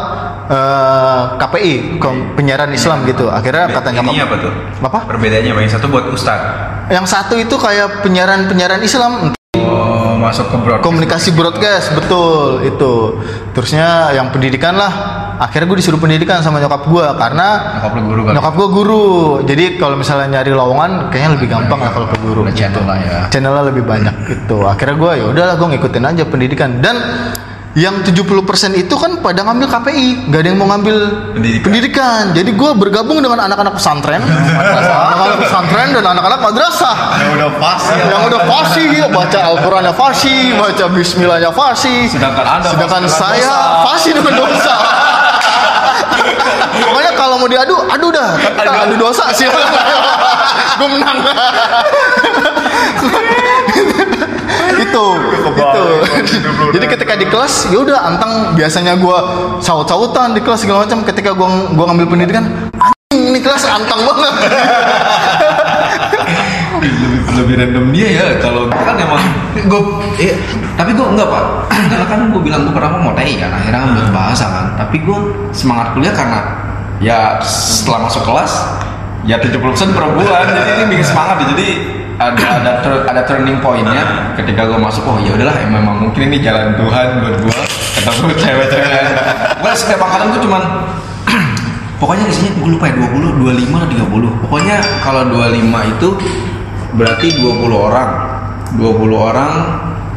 eh, 0.51 1.23
KPI 1.39 1.73
kom- 1.97 2.35
penyiaran 2.35 2.75
Islam 2.75 3.07
gitu. 3.07 3.31
Akhirnya 3.31 3.71
kata 3.71 3.95
nyokap 3.95 4.11
Ininya 4.11 4.27
apa 4.27 4.37
tuh? 4.43 4.53
apa? 4.83 4.99
Perbedaannya 5.07 5.51
apa? 5.55 5.61
Yang 5.63 5.73
satu 5.79 5.87
buat 5.87 6.11
ustad. 6.11 6.41
yang 6.91 7.07
satu 7.07 7.39
itu 7.39 7.55
kayak 7.55 8.03
penyiaran 8.03 8.51
penyiaran 8.51 8.83
Islam 8.83 9.31
Oh, 9.53 10.17
masuk 10.17 10.49
ke 10.49 10.57
broadcast. 10.65 10.85
komunikasi 10.89 11.29
broadcast 11.37 11.87
betul 11.93 12.65
itu 12.65 12.93
terusnya 13.53 14.09
yang 14.17 14.33
pendidikan 14.33 14.73
lah 14.73 14.89
akhirnya 15.37 15.69
gue 15.69 15.79
disuruh 15.85 16.01
pendidikan 16.01 16.41
sama 16.41 16.57
nyokap 16.57 16.89
gue 16.89 17.05
karena 17.21 17.49
Nyokap 17.77 17.93
guru 18.01 18.21
kan? 18.25 18.33
nyokap 18.33 18.55
gue 18.57 18.69
guru 18.73 19.05
jadi 19.45 19.77
kalau 19.77 20.01
misalnya 20.01 20.41
nyari 20.41 20.57
lowongan 20.57 21.13
kayaknya 21.13 21.31
lebih 21.37 21.49
gampang 21.53 21.85
lah 21.85 21.93
kalau 21.93 22.09
ke 22.09 22.17
guru 22.25 22.41
channel 22.57 22.81
lah 22.89 22.97
ya. 22.97 23.19
channelnya 23.29 23.65
lebih 23.69 23.85
banyak 23.85 24.15
gitu 24.25 24.57
akhirnya 24.65 24.97
gue 24.97 25.13
ya 25.21 25.25
udahlah 25.29 25.55
gue 25.61 25.69
ngikutin 25.77 26.05
aja 26.09 26.23
pendidikan 26.25 26.71
dan 26.81 26.97
yang 27.73 28.05
70% 28.05 28.21
itu 28.77 28.95
kan 29.01 29.17
pada 29.25 29.49
ngambil 29.49 29.65
KPI 29.65 30.29
nggak 30.29 30.41
ada 30.45 30.49
yang 30.53 30.61
mau 30.61 30.69
ngambil 30.77 30.97
Pendidikan. 31.33 31.65
pendidikan, 31.65 32.23
jadi 32.37 32.53
gue 32.53 32.71
bergabung 32.77 33.25
dengan 33.25 33.49
anak-anak 33.49 33.81
pesantren. 33.81 34.21
Anak-anak 34.21 35.41
pesantren 35.41 35.89
dan 35.97 36.05
anak-anak 36.05 36.41
madrasah. 36.45 37.17
Yang 37.17 37.33
udah 37.41 37.49
ya. 37.57 38.05
yang 38.13 38.23
udah 38.29 38.41
fasih 38.45 39.09
baca 39.09 39.39
Al-Qurannya 39.57 39.93
fasih 39.97 40.53
baca 40.61 40.85
Bismillahnya 40.93 41.49
fasih. 41.49 42.13
Sedangkan 42.13 42.45
Anda 42.45 42.77
sedangkan 42.77 43.09
fasih 43.09 43.17
saya 43.17 43.57
dosa. 43.57 43.85
fasih 43.89 44.13
dengan 44.21 44.35
dosa. 44.37 44.75
Pokoknya 46.73 47.13
kalau 47.17 47.37
mau 47.41 47.49
diadu 47.49 47.77
adu 47.89 48.09
dah. 48.13 48.37
Tapi 48.37 48.69
tak 48.69 48.85
adu 48.85 48.97
dosa 49.01 49.33
silakan 49.33 49.65
gue 50.79 50.89
menang 50.89 51.19
itu 54.93 55.07
itu 55.57 55.85
jadi 56.77 56.87
ketika 56.93 57.13
di 57.17 57.27
kelas 57.33 57.73
ya 57.73 57.81
udah 57.81 57.99
antang 58.13 58.53
biasanya 58.53 59.01
gue 59.01 59.19
saut-sautan 59.65 60.37
di 60.37 60.41
kelas 60.45 60.61
segala 60.63 60.85
macam. 60.85 61.01
Ketika 61.07 61.33
gue 61.33 61.49
gua 61.73 61.85
ngambil 61.91 62.07
pendidikan 62.13 62.45
anjing 62.77 63.33
ini 63.33 63.41
kelas 63.41 63.65
antang 63.65 64.05
banget. 64.05 64.35
Lebih, 66.83 66.93
lebih 67.39 67.55
random 67.63 67.87
dia 67.95 68.09
ya 68.11 68.27
kalau 68.43 68.67
kan 68.69 68.99
emang 68.99 69.23
gue 69.55 69.81
eh, 70.19 70.35
tapi 70.77 70.93
gue 70.93 71.07
enggak 71.07 71.29
pak. 71.31 71.45
Karena 71.73 72.07
kan 72.07 72.21
gue 72.29 72.43
bilang 72.43 72.69
gue 72.69 72.75
pernah 72.75 72.91
mau 73.01 73.15
TI 73.17 73.41
kan 73.41 73.51
akhirnya 73.55 73.81
ambil 73.81 74.07
bahasa 74.13 74.45
kan. 74.51 74.67
Tapi 74.77 74.97
gue 75.01 75.19
semangat 75.57 75.97
kuliah 75.97 76.13
karena 76.13 76.41
ya 77.01 77.41
setelah 77.43 78.07
masuk 78.07 78.23
kelas 78.27 78.53
ya 79.23 79.39
70% 79.39 79.59
per 79.95 80.05
bulan 80.19 80.51
jadi 80.51 80.71
ini 80.83 80.85
bikin 80.93 81.07
semangat 81.07 81.47
ya. 81.47 81.47
Jadi 81.55 81.69
ada 82.19 82.45
ada 82.61 82.73
tur- 82.81 83.05
ada 83.05 83.23
turning 83.25 83.59
pointnya. 83.59 84.35
Ketika 84.35 84.67
gue 84.67 84.79
masuk 84.79 85.05
oh 85.05 85.17
ya 85.21 85.33
udahlah 85.33 85.57
emang, 85.61 85.81
emang 85.83 85.97
mungkin 86.09 86.33
ini 86.33 86.39
jalan 86.41 86.75
Tuhan 86.75 87.09
buat 87.21 87.37
gue 87.41 87.59
ketemu 87.97 88.33
cewek-cewek. 88.35 89.05
Gue 89.61 89.73
setiap 89.73 90.01
angkatan 90.03 90.27
gue 90.33 90.41
cuman 90.43 90.63
pokoknya 92.01 92.25
isinya 92.27 92.51
gue 92.59 92.69
lupa 92.73 92.85
ya 92.89 92.95
20, 92.99 93.41
25 93.41 93.79
atau 93.79 93.89
30 93.89 94.43
pokoknya 94.49 94.77
kalau 95.01 95.23
25 95.31 95.93
itu 95.93 96.09
berarti 96.93 97.27
20 97.41 97.73
orang. 97.73 98.11
20 98.73 98.89
orang 99.13 99.53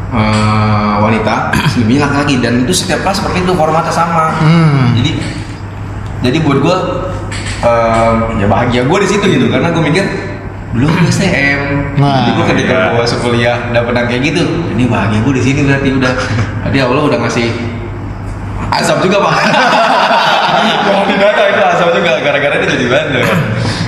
eh, 0.10 0.96
wanita 1.04 1.34
lebih 1.84 2.00
laki-laki 2.00 2.40
dan 2.40 2.64
itu 2.64 2.74
setiap 2.74 3.04
kelas 3.04 3.20
seperti 3.20 3.44
itu 3.44 3.52
formatnya 3.54 3.92
sama. 3.92 4.32
Jadi 4.96 5.12
jadi 6.24 6.38
buat 6.42 6.58
gue 6.60 6.78
ya 8.36 8.48
bahagia 8.48 8.82
gue 8.86 8.98
di 9.02 9.08
situ 9.08 9.26
gitu. 9.26 9.46
Karena 9.50 9.70
gue 9.70 9.84
mikir 9.84 10.06
belum 10.76 10.92
gue 10.92 11.08
STM 11.08 11.62
Nah, 11.96 12.28
jadi 12.28 12.32
gue 12.36 12.46
ketika 12.52 12.74
iya. 12.76 12.86
gue 12.92 13.00
masuk 13.00 13.20
kuliah 13.24 13.58
dapet 13.72 13.94
yang 13.96 14.08
kayak 14.12 14.24
gitu. 14.28 14.44
Ini 14.76 14.84
bahagia 14.92 15.20
gue 15.24 15.34
di 15.40 15.44
sini 15.48 15.60
berarti 15.64 15.90
udah. 15.96 16.14
Tadi 16.68 16.78
Allah 16.84 17.04
udah 17.08 17.20
ngasih 17.24 17.48
azab 18.76 19.00
juga 19.00 19.24
pak. 19.24 19.36
Mau 20.92 21.08
di 21.08 21.16
data 21.16 21.44
itu 21.48 21.62
azab 21.64 21.90
juga 21.96 22.20
gara-gara 22.20 22.56
dia 22.60 22.68
jadi 22.68 22.86
bandel 22.92 23.24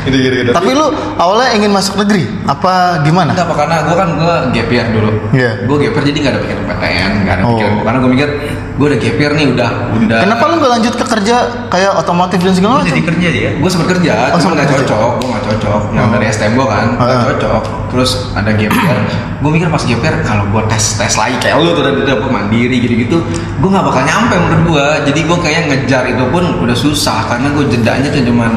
gitu 0.07 0.17
gitu 0.17 0.35
gitu 0.37 0.51
tapi 0.51 0.71
lu 0.71 0.87
awalnya 1.15 1.49
ingin 1.53 1.69
masuk 1.69 1.95
negeri 1.97 2.23
apa 2.43 2.73
gimana 3.01 3.31
Enggak, 3.31 3.45
apa 3.45 3.55
karena 3.57 3.75
gue 3.81 3.95
kan 3.95 4.09
gue 4.13 4.35
gap 4.51 4.69
year 4.69 4.87
dulu. 4.87 5.11
Iya. 5.29 5.51
Gue 5.63 5.77
gap 5.79 5.93
year 5.93 6.05
jadi 6.05 6.17
nggak 6.17 6.33
ada 6.33 6.41
pikiran 6.41 6.63
PTN, 6.65 7.11
nggak 7.19 7.33
ada 7.33 7.43
Oh. 7.43 7.49
pikiran. 7.51 7.73
Karena 7.79 7.97
gue 7.97 8.11
mikir 8.11 8.29
gue 8.77 8.85
udah 8.87 8.99
gap 8.99 9.17
year 9.17 9.31
nih, 9.33 9.45
udah 9.49 9.69
udah. 9.97 10.19
kenapa 10.21 10.43
lu 10.43 10.53
nggak 10.57 10.71
lanjut 10.71 10.93
ke 10.93 11.05
kerja 11.07 11.35
kayak 11.67 11.91
otomotif 11.95 12.39
dan 12.39 12.53
segala 12.53 12.71
macam 12.77 12.87
Jadi 12.87 13.01
kerja 13.03 13.27
dia. 13.29 13.49
Gue 13.53 13.69
sempat 13.69 13.87
kerja, 13.89 14.13
Oh, 14.29 14.39
cuma 14.39 14.55
kerja. 14.55 14.73
cocok, 14.79 15.11
gue 15.13 15.27
nggak 15.27 15.43
cocok. 15.45 15.81
Yang 15.91 16.05
Oh. 16.05 16.11
dari 16.13 16.25
STM 16.27 16.51
gue 16.55 16.67
kan 16.67 16.87
nggak 16.95 17.09
Ah. 17.11 17.25
cocok. 17.27 17.63
Terus 17.87 18.11
ada 18.33 18.51
gap 18.51 18.73
year, 18.73 18.97
gue 19.37 19.51
mikir 19.51 19.67
pas 19.67 19.83
gap 19.83 20.01
year 20.01 20.15
kalau 20.21 20.43
gue 20.47 20.61
tes 20.67 20.85
tes 20.95 21.13
lagi 21.13 21.35
kayak 21.37 21.55
lu 21.57 21.69
tuh 21.69 21.81
udah 21.81 21.93
udah 21.97 22.15
gua 22.17 22.31
mandiri 22.33 22.77
gitu-gitu, 22.79 23.17
gue 23.57 23.69
nggak 23.69 23.85
bakal 23.85 24.01
nyampe 24.01 24.35
menurut 24.37 24.61
gue. 24.67 24.85
Jadi 25.05 25.19
gue 25.21 25.37
kayak 25.37 25.61
ngejar 25.67 26.03
itu 26.05 26.23
pun 26.27 26.43
udah 26.57 26.77
susah 26.77 27.27
karena 27.27 27.51
gue 27.51 27.65
jedanya 27.69 28.07
tuh 28.07 28.23
cuman 28.23 28.51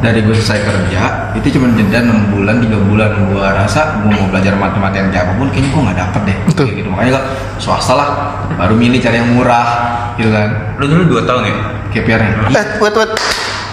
dari 0.00 0.24
gue 0.24 0.32
selesai 0.32 0.60
kerja 0.64 1.02
itu 1.36 1.60
cuma 1.60 1.68
jeda 1.76 2.00
6 2.00 2.32
bulan 2.32 2.56
3 2.60 2.88
bulan. 2.88 3.10
Gue 3.28 3.44
rasa 3.44 4.00
gue 4.00 4.10
mau 4.10 4.26
belajar 4.32 4.56
matematika 4.56 5.00
yang 5.04 5.10
kayak 5.12 5.24
apa 5.28 5.32
pun 5.36 5.46
kayaknya 5.52 5.70
gue 5.70 5.82
nggak 5.84 5.98
dapet 6.00 6.20
deh. 6.24 6.36
Betul. 6.48 6.64
Kayak 6.66 6.76
gitu. 6.80 6.88
Makanya 6.88 7.12
kan 7.16 7.24
swasta 7.60 7.92
lah. 7.94 8.08
Baru 8.56 8.74
milih 8.76 8.98
cari 9.00 9.16
yang 9.20 9.30
murah 9.32 9.68
gitu 10.16 10.30
kan. 10.32 10.48
Lu 10.80 10.84
dulu 10.88 11.20
2 11.20 11.28
tahun 11.28 11.42
ya? 11.48 11.56
KPR-nya 11.90 12.54
eh 12.54 12.66
wait 12.78 12.94
wait 12.94 13.10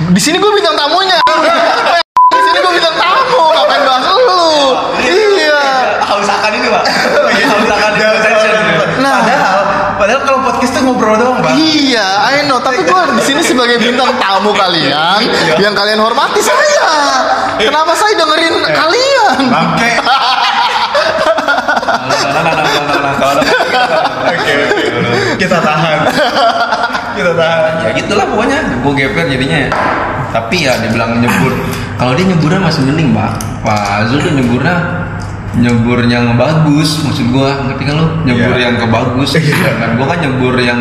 di 0.10 0.22
sini 0.22 0.38
gue 0.38 0.52
bintang 0.54 0.78
tamunya. 0.78 1.18
Di 2.38 2.42
sini 2.46 2.58
gue 2.62 2.74
bintang 2.78 2.96
tamu. 2.98 3.44
Ngapain 3.50 3.82
bahas 3.82 4.06
lu? 4.06 4.46
Iya. 5.02 5.62
Haus 6.06 6.30
akan 6.30 6.52
ini 6.54 6.68
pak. 6.70 6.84
Haus 7.50 7.70
akan 7.70 7.92
Nah. 8.98 9.22
padahal 9.22 9.60
padahal 10.02 10.22
kalau 10.26 10.40
podcast 10.50 10.74
tuh 10.74 10.82
ngobrol 10.86 11.18
doang 11.18 11.38
pak. 11.42 11.54
Iya, 11.54 12.08
I 12.34 12.46
know. 12.50 12.58
Tapi 12.58 12.82
gue 12.82 13.02
di 13.18 13.24
sini 13.26 13.42
sebagai 13.46 13.78
bintang 13.78 14.17
tamu 14.38 14.54
kalian, 14.54 15.22
yang 15.58 15.74
kalian 15.74 15.98
hormati 15.98 16.38
saya. 16.46 16.86
Kenapa 17.58 17.98
saya 17.98 18.14
dengerin 18.22 18.56
kalian? 18.70 19.38
Bangke. 19.50 19.92
Oke 24.28 24.54
oke. 24.54 24.84
Kita 25.42 25.58
tahan. 25.60 26.00
Kita 27.18 27.32
tahan. 27.34 27.72
ya 27.82 27.90
gitulah 27.98 28.26
pokoknya 28.30 28.60
gue 28.84 28.92
GPR 28.94 29.26
jadinya 29.26 29.58
ya 29.66 29.70
tapi 30.30 30.68
ya 30.70 30.78
dibilang 30.86 31.18
nyebur 31.18 31.50
kalau 31.98 32.14
dia 32.14 32.30
nyeburnya 32.30 32.62
masih 32.62 32.84
mending 32.86 33.16
pak 33.16 33.32
Pak 33.66 34.06
Azul 34.06 34.22
tuh 34.22 34.34
nyeburnya 34.38 34.76
nyebur 35.58 36.06
yang 36.06 36.38
bagus 36.38 37.02
maksud 37.02 37.34
gua 37.34 37.58
ngerti 37.66 37.84
kan 37.90 37.96
lu 37.98 38.08
nyebur 38.28 38.54
Iya. 38.54 38.70
yang 38.70 38.74
ke 38.78 38.88
bagus 38.92 39.30
kan 39.34 39.90
gua 39.98 40.06
kan 40.14 40.20
nyebur 40.22 40.54
yang 40.62 40.80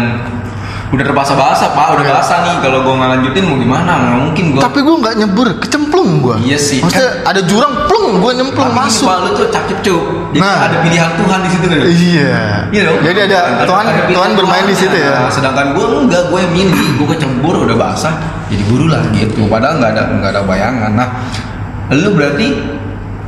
udah 0.86 1.02
terbasa-basa 1.02 1.74
pak 1.74 1.98
udah 1.98 2.04
basah 2.14 2.46
nih 2.46 2.62
kalau 2.62 2.86
gua 2.86 2.94
nggak 2.94 3.10
lanjutin 3.18 3.42
mau 3.42 3.58
gimana 3.58 3.90
nggak 3.98 4.18
mungkin 4.22 4.44
gua 4.54 4.60
Tapi 4.62 4.78
gue 4.80 4.96
nggak 4.96 5.14
nyebur, 5.18 5.48
kecemplung 5.58 6.10
gue. 6.22 6.36
Iya 6.46 6.58
sih, 6.58 6.78
Maksudnya 6.78 7.26
ada 7.26 7.40
jurang, 7.42 7.74
plung, 7.90 8.22
gue 8.22 8.32
nyemplung 8.34 8.70
Tapi 8.70 8.80
masuk. 8.86 9.06
Pak 9.10 9.18
lu 9.18 9.30
tuh 9.34 9.48
cakep 9.50 9.78
cuy 9.82 10.00
jadi 10.30 10.42
Nah. 10.46 10.58
ada 10.68 10.76
pilihan 10.84 11.10
Tuhan 11.16 11.38
di 11.42 11.50
situ 11.50 11.64
kan 11.66 11.78
Iya. 11.82 12.38
Iya 12.70 12.82
dong. 12.86 12.98
Jadi 13.02 13.18
ada 13.26 13.38
Tuhan, 13.64 13.84
pilihan 13.86 14.14
Tuhan 14.14 14.30
bermain 14.36 14.64
di 14.64 14.76
situ 14.76 14.94
ya. 14.94 15.12
Nah, 15.16 15.30
sedangkan 15.32 15.66
gue 15.74 15.86
enggak, 16.06 16.22
gue 16.30 16.40
milih, 16.50 16.88
gue 16.98 17.06
kecembur 17.16 17.54
udah 17.66 17.76
basah, 17.76 18.14
jadi 18.46 18.62
guru 18.68 18.86
lah 18.86 19.02
gitu. 19.10 19.42
Padahal 19.50 19.82
nggak 19.82 19.90
ada 19.90 20.02
nggak 20.12 20.30
ada 20.32 20.42
bayangan. 20.44 20.92
Nah, 20.94 21.08
lu 21.90 22.14
berarti 22.14 22.46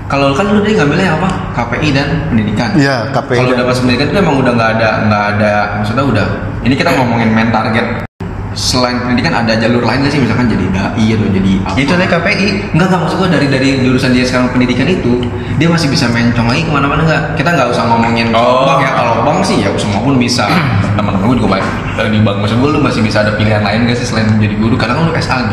kalau 0.09 0.33
kan 0.33 0.49
lu 0.49 0.65
tadi 0.65 0.73
ngambilnya 0.73 1.21
apa? 1.21 1.29
KPI 1.53 1.89
dan 1.93 2.09
pendidikan. 2.33 2.73
Iya, 2.73 3.13
KPI 3.13 3.45
Kalau 3.45 3.53
udah 3.53 3.67
pas 3.69 3.77
pendidikan 3.77 4.07
itu 4.09 4.19
emang 4.19 4.37
udah 4.41 4.53
nggak 4.57 4.71
ada 4.81 4.91
nggak 5.05 5.25
ada 5.37 5.53
maksudnya 5.79 6.05
udah. 6.09 6.27
Ini 6.65 6.75
kita 6.75 6.91
ngomongin 6.97 7.29
main 7.37 7.53
target. 7.53 8.09
Selain 8.57 8.99
pendidikan 9.05 9.37
ada 9.37 9.55
jalur 9.55 9.85
lain 9.85 10.03
nggak 10.03 10.11
sih 10.11 10.19
misalkan 10.25 10.49
jadi 10.49 10.65
dai 10.73 11.07
atau 11.13 11.29
jadi 11.31 11.53
apa? 11.63 11.77
Itu 11.77 11.93
dari 11.95 12.09
KPI. 12.09 12.49
Enggak, 12.75 12.87
enggak 12.89 13.01
maksud 13.05 13.17
gue 13.21 13.29
dari 13.31 13.47
dari 13.53 13.69
jurusan 13.85 14.11
dia 14.17 14.25
sekarang 14.25 14.49
pendidikan 14.51 14.89
itu 14.89 15.13
dia 15.61 15.69
masih 15.69 15.93
bisa 15.93 16.09
mencong 16.11 16.49
lagi 16.49 16.65
ke 16.65 16.73
mana-mana 16.73 17.05
enggak? 17.05 17.23
Kita 17.37 17.55
nggak 17.55 17.69
usah 17.71 17.85
ngomongin 17.87 18.33
Oh. 18.33 18.65
bank 18.65 18.81
ya 18.83 18.91
kalau 18.97 19.23
bank 19.23 19.45
sih 19.45 19.61
ya 19.61 19.69
semua 19.77 20.01
pun 20.01 20.17
bisa. 20.17 20.49
Teman-teman 20.97 21.29
gue 21.29 21.37
juga 21.39 21.61
banyak 21.61 21.69
dari 22.01 22.19
bank 22.25 22.37
maksud 22.43 22.57
gue 22.59 22.71
lu 22.73 22.81
masih 22.81 23.01
bisa 23.05 23.21
ada 23.23 23.37
pilihan 23.37 23.61
lain 23.61 23.85
gak 23.87 23.99
sih 24.01 24.09
selain 24.09 24.27
menjadi 24.33 24.57
guru? 24.57 24.75
Karena 24.75 24.97
kan 24.97 25.05
lu 25.07 25.13
SAG. 25.21 25.53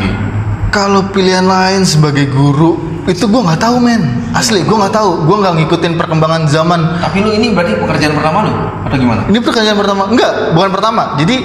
Kalau 0.70 1.08
pilihan 1.14 1.46
lain 1.46 1.86
sebagai 1.88 2.28
guru, 2.28 3.02
itu 3.08 3.24
gue 3.24 3.42
nggak 3.42 3.60
tahu 3.62 3.76
men. 3.80 4.30
Asli 4.36 4.60
gue 4.66 4.76
nggak 4.76 4.92
tahu. 4.92 5.24
Gue 5.24 5.36
nggak 5.40 5.54
ngikutin 5.62 5.92
perkembangan 5.96 6.42
zaman. 6.50 7.00
Tapi 7.00 7.24
lu 7.24 7.30
ini 7.32 7.54
berarti 7.56 7.78
pekerjaan 7.78 8.12
pertama 8.18 8.38
lu 8.44 8.52
atau 8.86 8.96
gimana? 9.02 9.22
ini 9.26 9.38
pekerjaan 9.42 9.78
pertama. 9.78 10.02
Enggak 10.10 10.30
bukan 10.54 10.70
pertama. 10.70 11.02
Jadi 11.18 11.36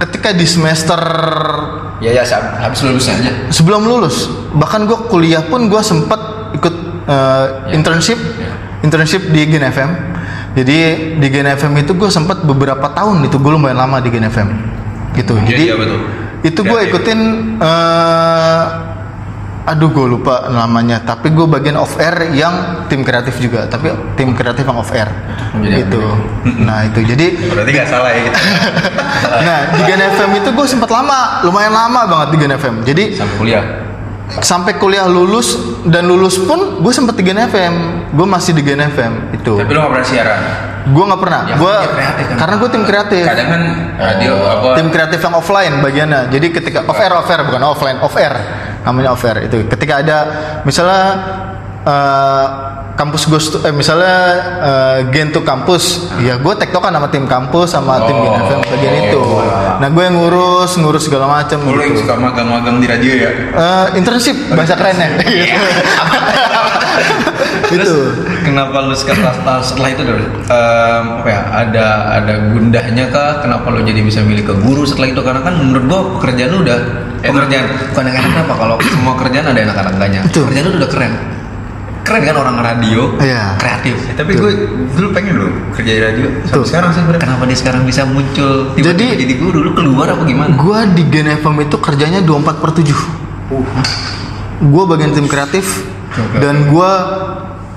ketika 0.00 0.28
di 0.36 0.46
semester 0.48 1.00
Ya 2.00 2.16
ya 2.16 2.24
habis 2.64 2.80
lulus 2.80 3.12
aja. 3.12 3.52
sebelum 3.52 3.84
lulus 3.84 4.32
bahkan 4.56 4.88
gue 4.88 4.96
kuliah 5.12 5.44
pun 5.44 5.68
gue 5.68 5.82
sempat 5.84 6.52
ikut 6.56 6.74
eh, 7.08 7.76
internship. 7.76 8.16
Internship 8.80 9.28
di 9.28 9.44
Gen 9.44 9.68
FM 9.68 9.90
jadi 10.50 10.78
di 11.20 11.26
Gen 11.30 11.46
FM 11.46 11.78
itu 11.78 11.94
gue 11.94 12.10
sempat 12.10 12.42
beberapa 12.42 12.90
tahun 12.90 13.22
itu. 13.22 13.38
Gue 13.38 13.54
lumayan 13.54 13.78
lama 13.78 14.02
di 14.02 14.10
Gen 14.10 14.26
FM 14.26 14.48
gitu. 15.14 15.38
Jadi 15.46 15.46
jadi 15.46 15.64
apa 15.78 15.84
tuh? 15.86 16.00
Itu 16.40 16.60
gue 16.64 16.80
ikutin 16.88 17.20
eh, 17.60 18.64
aduh 19.68 19.88
gue 19.92 20.06
lupa 20.08 20.48
namanya. 20.48 21.04
Tapi 21.04 21.30
gue 21.30 21.46
bagian 21.46 21.76
off 21.78 21.94
air 22.00 22.32
yang 22.32 22.86
tim 22.88 23.04
kreatif 23.04 23.36
juga. 23.38 23.68
Tapi 23.68 23.92
tim 24.16 24.32
kreatif 24.32 24.64
yang 24.64 24.78
off 24.80 24.90
air. 24.90 25.08
Jadi 25.56 25.84
gitu. 25.84 26.02
nah 26.66 26.84
itu. 26.84 27.00
Jadi 27.04 27.26
Berarti 27.50 27.70
nggak 27.70 27.88
salah 27.88 28.10
ya 28.10 28.20
gitu. 28.24 28.38
nah 29.46 29.58
di 29.76 29.80
Gen 29.84 30.02
FM 30.02 30.30
itu 30.40 30.50
gue 30.52 30.66
sempat 30.66 30.90
lama. 30.90 31.44
Lumayan 31.44 31.72
lama 31.72 32.00
banget 32.08 32.28
di 32.34 32.36
Gen 32.40 32.52
FM 32.56 32.74
jadi 32.82 33.04
Sampai 33.14 33.36
kuliah. 33.36 33.64
Sampai 34.38 34.78
kuliah 34.78 35.10
lulus 35.10 35.58
dan 35.90 36.06
lulus 36.06 36.38
pun 36.38 36.78
gue 36.78 36.92
sempet 36.94 37.18
di 37.18 37.26
Gen 37.26 37.42
FM 37.50 37.74
gue 38.14 38.26
masih 38.26 38.54
di 38.54 38.62
Gen 38.62 38.78
FM 38.78 39.34
itu. 39.34 39.58
Tapi 39.58 39.70
lu 39.74 39.82
gak 39.82 39.90
pernah 39.90 40.06
siaran. 40.06 40.40
gue 40.80 41.04
nggak 41.04 41.20
pernah. 41.20 41.40
Ya, 41.44 41.54
gue 41.60 41.76
kan. 41.76 41.90
karena 42.40 42.54
gue 42.56 42.68
tim 42.72 42.84
kreatif. 42.88 43.24
Kadang 43.28 43.48
kan 43.52 43.62
radio 44.00 44.32
apa? 44.48 44.68
Tim 44.80 44.88
kreatif 44.88 45.20
yang 45.20 45.34
offline 45.36 45.74
bagiannya. 45.84 46.20
Jadi 46.32 46.46
ketika 46.56 46.78
off 46.88 46.98
air 46.98 47.12
off 47.12 47.28
air 47.28 47.40
bukan 47.44 47.62
offline 47.66 47.98
off 48.00 48.14
air. 48.16 48.34
Namanya 48.86 49.12
off 49.12 49.22
air 49.28 49.50
itu. 49.50 49.66
Ketika 49.68 50.00
ada 50.00 50.18
misalnya 50.64 51.04
eh, 51.82 52.46
kampus 52.94 53.22
gue 53.26 53.40
eh, 53.64 53.72
misalnya 53.72 54.16
eh, 54.60 54.98
gen 55.08 55.32
tuh 55.32 55.40
kampus 55.40 56.12
ya 56.20 56.36
gue 56.36 56.52
tektokan 56.52 56.92
sama 56.92 57.08
tim 57.08 57.24
kampus 57.24 57.68
sama 57.72 58.04
tim 58.04 58.16
Gen 58.16 58.28
Oh. 58.30 58.44
FM 58.44 58.60
bagian 58.68 58.94
itu. 59.08 59.20
nah 59.80 59.88
gue 59.88 60.02
yang 60.04 60.16
ngurus 60.20 60.76
ngurus 60.76 61.08
segala 61.08 61.24
macam 61.26 61.58
lu 61.64 61.80
yang 61.80 61.96
gitu. 61.96 62.04
suka 62.04 62.14
magang-magang 62.20 62.76
di 62.78 62.86
radio 62.86 63.12
ya? 63.16 63.30
Eh, 63.56 63.86
internship 63.96 64.36
bahasa 64.52 64.76
kerennya. 64.76 65.08
Terus 67.70 67.86
itu 67.86 67.96
kenapa 68.44 68.82
lu 68.82 68.92
setelah 68.92 69.32
setelah, 69.32 69.62
setelah 69.62 69.88
itu 69.94 70.02
Dul? 70.02 70.20
Em, 70.50 71.04
apa 71.22 71.28
ya 71.30 71.40
ada 71.54 71.86
ada 72.20 72.34
gundahnya 72.50 73.04
kah? 73.08 73.38
Kenapa 73.40 73.70
lu 73.70 73.80
jadi 73.86 74.02
bisa 74.02 74.20
milih 74.26 74.44
ke 74.44 74.54
guru 74.58 74.82
setelah 74.82 75.14
itu? 75.14 75.22
Karena 75.22 75.40
kan 75.40 75.54
menurut 75.56 75.84
gua 75.86 76.00
pekerjaan 76.18 76.50
lu 76.50 76.66
udah 76.66 76.78
pekerjaan. 77.22 77.64
bukan 77.94 78.04
yang 78.10 78.16
enak 78.18 78.36
apa 78.48 78.54
kalau 78.56 78.76
semua 78.82 79.14
kerjaan 79.16 79.46
ada 79.52 79.60
enak 79.60 79.76
enaknya 79.76 80.20
Betul. 80.26 80.42
pekerjaan 80.48 80.64
lu 80.66 80.72
udah 80.82 80.90
keren 80.90 81.12
keren 82.10 82.22
kan 82.24 82.36
orang 82.36 82.56
radio 82.58 83.14
Iya. 83.16 83.54
kreatif 83.54 83.94
Tapi 84.12 84.34
gue 84.34 84.50
dulu 84.90 85.08
pengen 85.10 85.32
dulu 85.32 85.48
kerja 85.70 85.90
di 85.90 86.02
radio. 86.02 86.26
Tuh. 86.42 86.42
Sampai 86.50 86.66
sekarang 86.66 86.90
sih 86.90 86.98
sebenarnya. 86.98 87.22
kenapa 87.22 87.42
dia 87.46 87.54
sekarang 87.56 87.82
bisa 87.86 88.02
muncul 88.02 88.74
tiba-tiba 88.74 88.90
Jadi- 88.90 89.18
jadi 89.22 89.34
guru 89.38 89.58
lu 89.62 89.72
keluar 89.72 90.10
apa 90.10 90.26
gimana 90.26 90.50
gue 90.52 90.78
di 90.92 91.02
Gen 91.08 91.30
FM 91.30 91.62
itu 91.62 91.76
kerjanya 91.78 92.18
24 92.20 92.58
per 92.58 92.70
7 92.74 92.90
gue 94.60 94.84
bagian 94.84 95.10
tim 95.10 95.24
kreatif 95.24 95.86
dan 96.36 96.66
gue 96.66 96.90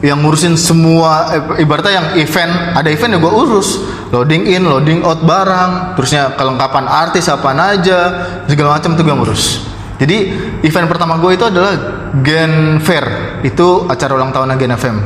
yang 0.03 0.19
ngurusin 0.19 0.59
semua 0.59 1.31
eh, 1.31 1.63
ibaratnya 1.63 1.93
yang 1.93 2.07
event 2.19 2.51
ada 2.75 2.91
event 2.91 3.15
ya 3.15 3.19
gue 3.21 3.31
urus 3.31 3.79
loading 4.11 4.43
in 4.43 4.67
loading 4.67 4.99
out 4.99 5.23
barang 5.23 5.95
terusnya 5.95 6.35
kelengkapan 6.35 6.83
artis 6.83 7.31
apa 7.31 7.55
aja 7.55 7.99
segala 8.43 8.75
macam 8.75 8.99
tuh 8.99 9.03
gue 9.05 9.15
ngurus 9.15 9.63
jadi 9.95 10.17
event 10.59 10.91
pertama 10.91 11.15
gue 11.15 11.31
itu 11.31 11.45
adalah 11.47 12.02
Gen 12.21 12.77
Fair. 12.77 13.41
Itu 13.41 13.89
acara 13.89 14.13
ulang 14.13 14.29
tahun 14.29 14.53
Gen 14.55 14.75
FM 14.75 14.97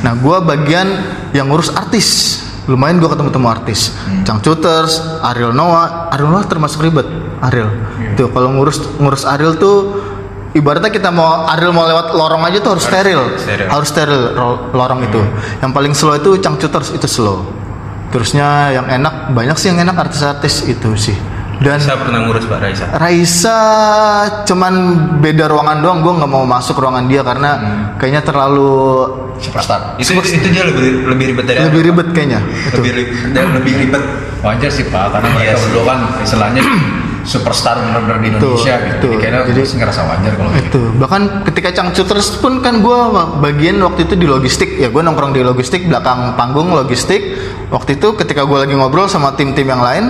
nah 0.00 0.16
gue 0.16 0.36
bagian 0.40 0.88
yang 1.36 1.52
ngurus 1.52 1.72
artis. 1.76 2.40
Lumayan 2.68 3.02
gue 3.02 3.08
ketemu 3.08 3.34
temu 3.34 3.48
artis 3.50 3.92
Cangcuters 4.22 5.00
Ariel 5.24 5.50
Noah. 5.50 6.12
Ariel 6.12 6.28
Noah 6.28 6.44
termasuk 6.46 6.84
ribet 6.84 7.04
Ariel. 7.40 7.68
Tuh 8.14 8.28
kalau 8.30 8.52
ngurus 8.52 8.80
ngurus 9.00 9.24
Ariel 9.24 9.56
tuh 9.56 10.00
ibaratnya 10.52 10.88
kita 10.88 11.08
mau 11.08 11.48
Ariel 11.48 11.72
mau 11.72 11.88
lewat 11.88 12.12
lorong 12.14 12.44
aja 12.46 12.60
tuh 12.60 12.76
harus 12.76 12.84
steril. 12.84 13.20
steril. 13.36 13.66
harus 13.68 13.88
steril 13.88 14.22
ro- 14.36 14.70
lorong 14.72 15.04
itu. 15.04 15.20
Yang 15.60 15.70
paling 15.72 15.92
slow 15.96 16.14
itu 16.16 16.30
Cangcuters 16.38 16.94
itu 16.94 17.08
slow. 17.10 17.44
Terusnya 18.12 18.72
yang 18.72 18.86
enak 18.86 19.34
banyak 19.36 19.56
sih 19.56 19.68
yang 19.72 19.80
enak 19.82 19.96
artis-artis 20.08 20.64
itu 20.64 20.90
sih 20.96 21.16
dan 21.60 21.76
Saya 21.76 22.00
pernah 22.00 22.24
ngurus 22.24 22.48
Pak 22.48 22.58
Raisa. 22.58 22.86
Raisa 22.96 23.58
cuman 24.48 24.74
beda 25.20 25.44
ruangan 25.44 25.84
doang 25.84 26.00
gue 26.00 26.12
nggak 26.16 26.30
mau 26.32 26.48
masuk 26.48 26.80
ruangan 26.80 27.04
dia 27.04 27.20
karena 27.20 27.50
kayaknya 28.00 28.24
terlalu 28.24 28.72
superstar 29.36 30.00
Itu 30.00 30.16
itu 30.16 30.48
dia 30.48 30.64
lebih 30.64 31.04
lebih 31.04 31.24
ribet 31.36 31.44
dari 31.44 31.60
lebih 31.68 31.82
ribet 31.92 32.08
kayaknya. 32.16 32.40
Itu. 32.40 32.80
Lebih 32.80 32.92
ribet, 32.96 33.16
dan 33.36 33.46
lebih 33.56 33.74
ribet. 33.76 34.04
wajar 34.40 34.72
sih 34.72 34.88
pak 34.88 35.12
karena 35.12 35.28
mereka 35.36 35.44
Iya 35.44 35.52
sih. 35.52 35.62
berdua 35.68 35.84
kan 35.84 35.98
istilahnya 36.24 36.62
superstar 37.28 37.76
benar-benar 37.76 38.18
di 38.24 38.28
Indonesia 38.32 38.74
gitu. 38.80 38.88
Betul. 38.88 39.10
jadi 39.12 39.16
kayaknya 39.20 39.40
Jadi- 39.52 39.78
ngerasa 39.84 40.00
wajar 40.08 40.32
kalau 40.32 40.50
gitu. 40.56 40.64
Itu 40.64 40.82
bahkan 40.96 41.22
ketika 41.44 41.68
Cangcuters 41.76 42.28
pun 42.40 42.52
kan 42.64 42.80
gue 42.80 42.98
bagian 43.44 43.76
waktu 43.84 44.08
itu 44.08 44.14
di 44.16 44.24
logistik. 44.24 44.80
Ya 44.80 44.88
gue 44.88 45.02
nongkrong 45.04 45.36
di 45.36 45.44
logistik 45.44 45.84
belakang 45.84 46.40
panggung 46.40 46.72
logistik. 46.72 47.20
Waktu 47.68 48.00
itu 48.00 48.16
ketika 48.16 48.48
gue 48.48 48.58
lagi 48.64 48.72
ngobrol 48.72 49.12
sama 49.12 49.36
tim-tim 49.36 49.68
yang 49.68 49.84
lain 49.84 50.08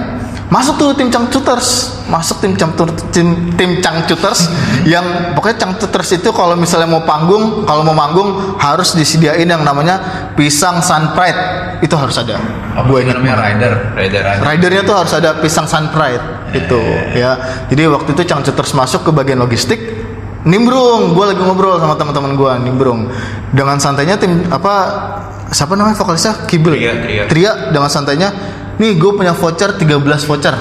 masuk 0.51 0.75
tuh 0.83 0.91
tim 0.99 1.09
Cangcuters 1.09 2.03
masuk 2.11 2.43
tim 2.43 2.59
Cangtur 2.59 2.91
tim 3.15 3.55
tim 3.55 3.79
Cangcuters 3.79 4.51
yang 4.83 5.33
pokoknya 5.39 5.63
Cangcuters 5.63 6.19
itu 6.19 6.35
kalau 6.35 6.59
misalnya 6.59 6.91
mau 6.91 7.07
panggung 7.07 7.63
kalau 7.63 7.87
mau 7.87 7.95
manggung 7.95 8.59
harus 8.59 8.99
disediain 8.99 9.47
yang 9.47 9.63
namanya 9.63 10.29
pisang 10.35 10.83
sun 10.83 11.15
pride. 11.15 11.39
Itu 11.81 11.97
harus 11.97 12.19
ada. 12.21 12.37
Gue 12.85 13.07
sih 13.07 13.15
namanya? 13.15 13.41
rider. 13.41 13.73
Rider. 13.97 14.23
Ridernya 14.43 14.83
tuh 14.85 14.95
harus 14.99 15.13
ada 15.15 15.39
pisang 15.39 15.71
sun 15.71 15.89
pride. 15.95 16.53
Itu 16.53 16.83
ya. 17.15 17.65
Jadi 17.71 17.87
waktu 17.87 18.11
itu 18.13 18.23
Cangcuters 18.27 18.75
masuk 18.75 19.07
ke 19.07 19.11
bagian 19.15 19.39
logistik 19.39 19.79
nimbrung, 20.41 21.13
gue 21.13 21.25
lagi 21.37 21.41
ngobrol 21.45 21.77
sama 21.77 21.95
teman-teman 22.01 22.33
gue 22.33 22.53
nimbrung. 22.65 23.13
Dengan 23.53 23.77
santainya 23.77 24.17
tim 24.17 24.49
apa 24.49 24.75
siapa 25.53 25.77
namanya 25.77 25.99
vokalisnya? 26.01 26.49
Kibel 26.49 26.75
Tria, 26.79 27.27
Tria. 27.29 27.53
dengan 27.75 27.91
santainya 27.93 28.33
nih 28.81 28.97
gue 28.97 29.13
punya 29.13 29.37
voucher 29.37 29.77
13 29.77 30.01
voucher. 30.25 30.57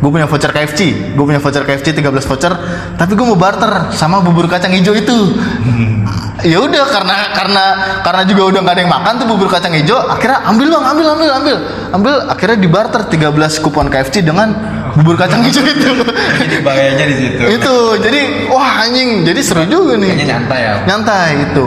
Gue 0.00 0.08
punya 0.08 0.24
voucher 0.24 0.50
KFC 0.50 1.12
gue 1.12 1.24
punya 1.24 1.38
voucher 1.38 1.62
KFC 1.62 1.94
13 1.94 2.10
voucher. 2.10 2.52
Tapi 2.98 3.12
gue 3.14 3.26
mau 3.26 3.38
barter 3.38 3.94
sama 3.94 4.18
bubur 4.18 4.50
kacang 4.50 4.74
hijau 4.74 4.92
itu. 4.98 5.14
Ya 6.40 6.56
udah 6.56 6.88
karena 6.88 7.36
karena 7.36 7.64
karena 8.00 8.22
juga 8.24 8.42
udah 8.48 8.60
nggak 8.64 8.72
ada 8.72 8.80
yang 8.80 8.88
makan 8.88 9.12
tuh 9.20 9.26
bubur 9.28 9.52
kacang 9.52 9.76
hijau 9.76 10.00
akhirnya 10.08 10.40
ambil 10.48 10.72
bang 10.72 10.84
ambil 10.88 11.06
ambil 11.12 11.30
ambil. 11.36 11.56
Ambil 11.92 12.14
akhirnya 12.32 12.58
dibarter 12.64 13.02
13 13.12 13.60
kupon 13.60 13.92
KFC 13.92 14.24
dengan 14.24 14.56
bubur 14.96 15.20
kacang 15.20 15.44
hijau 15.44 15.60
itu. 15.60 15.92
Jadi 16.40 16.56
bahayanya 16.64 17.04
di 17.12 17.16
situ. 17.20 17.44
Itu 17.44 17.74
jadi 18.00 18.48
wah 18.48 18.88
anjing. 18.88 19.28
Jadi 19.28 19.40
seru 19.44 19.68
juga 19.68 20.00
nih. 20.00 20.16
Kayaknya 20.16 20.26
nyantai 20.32 20.60
ya. 20.64 20.74
Nyantai 20.88 21.30
itu. 21.52 21.66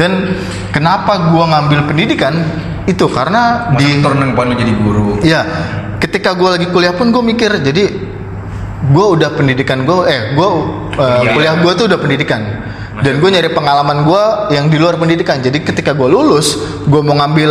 Dan 0.00 0.10
kenapa 0.72 1.28
gua 1.28 1.44
ngambil 1.52 1.84
pendidikan 1.84 2.32
itu 2.84 3.06
karena 3.08 3.72
di 3.76 3.98
di 3.98 4.02
turun 4.04 4.34
jadi 4.34 4.72
guru. 4.80 5.08
Ya 5.24 5.42
ketika 5.98 6.36
gua 6.36 6.60
lagi 6.60 6.68
kuliah 6.68 6.92
pun 6.92 7.08
gue 7.08 7.22
mikir 7.24 7.50
jadi 7.64 7.84
gue 8.84 9.06
udah 9.16 9.32
pendidikan 9.32 9.88
gue 9.88 10.04
eh 10.04 10.36
gue 10.36 10.48
uh, 11.00 11.22
kuliah 11.32 11.56
gue 11.64 11.72
tuh 11.72 11.84
udah 11.88 11.98
pendidikan. 11.98 12.42
Dan 12.94 13.18
gue 13.18 13.26
nyari 13.26 13.50
pengalaman 13.50 14.06
gue 14.06 14.22
yang 14.54 14.70
di 14.70 14.78
luar 14.78 14.94
pendidikan. 14.94 15.42
Jadi 15.42 15.66
ketika 15.66 15.96
gue 15.96 16.06
lulus 16.06 16.60
gue 16.86 17.00
mau 17.02 17.18
ngambil 17.18 17.50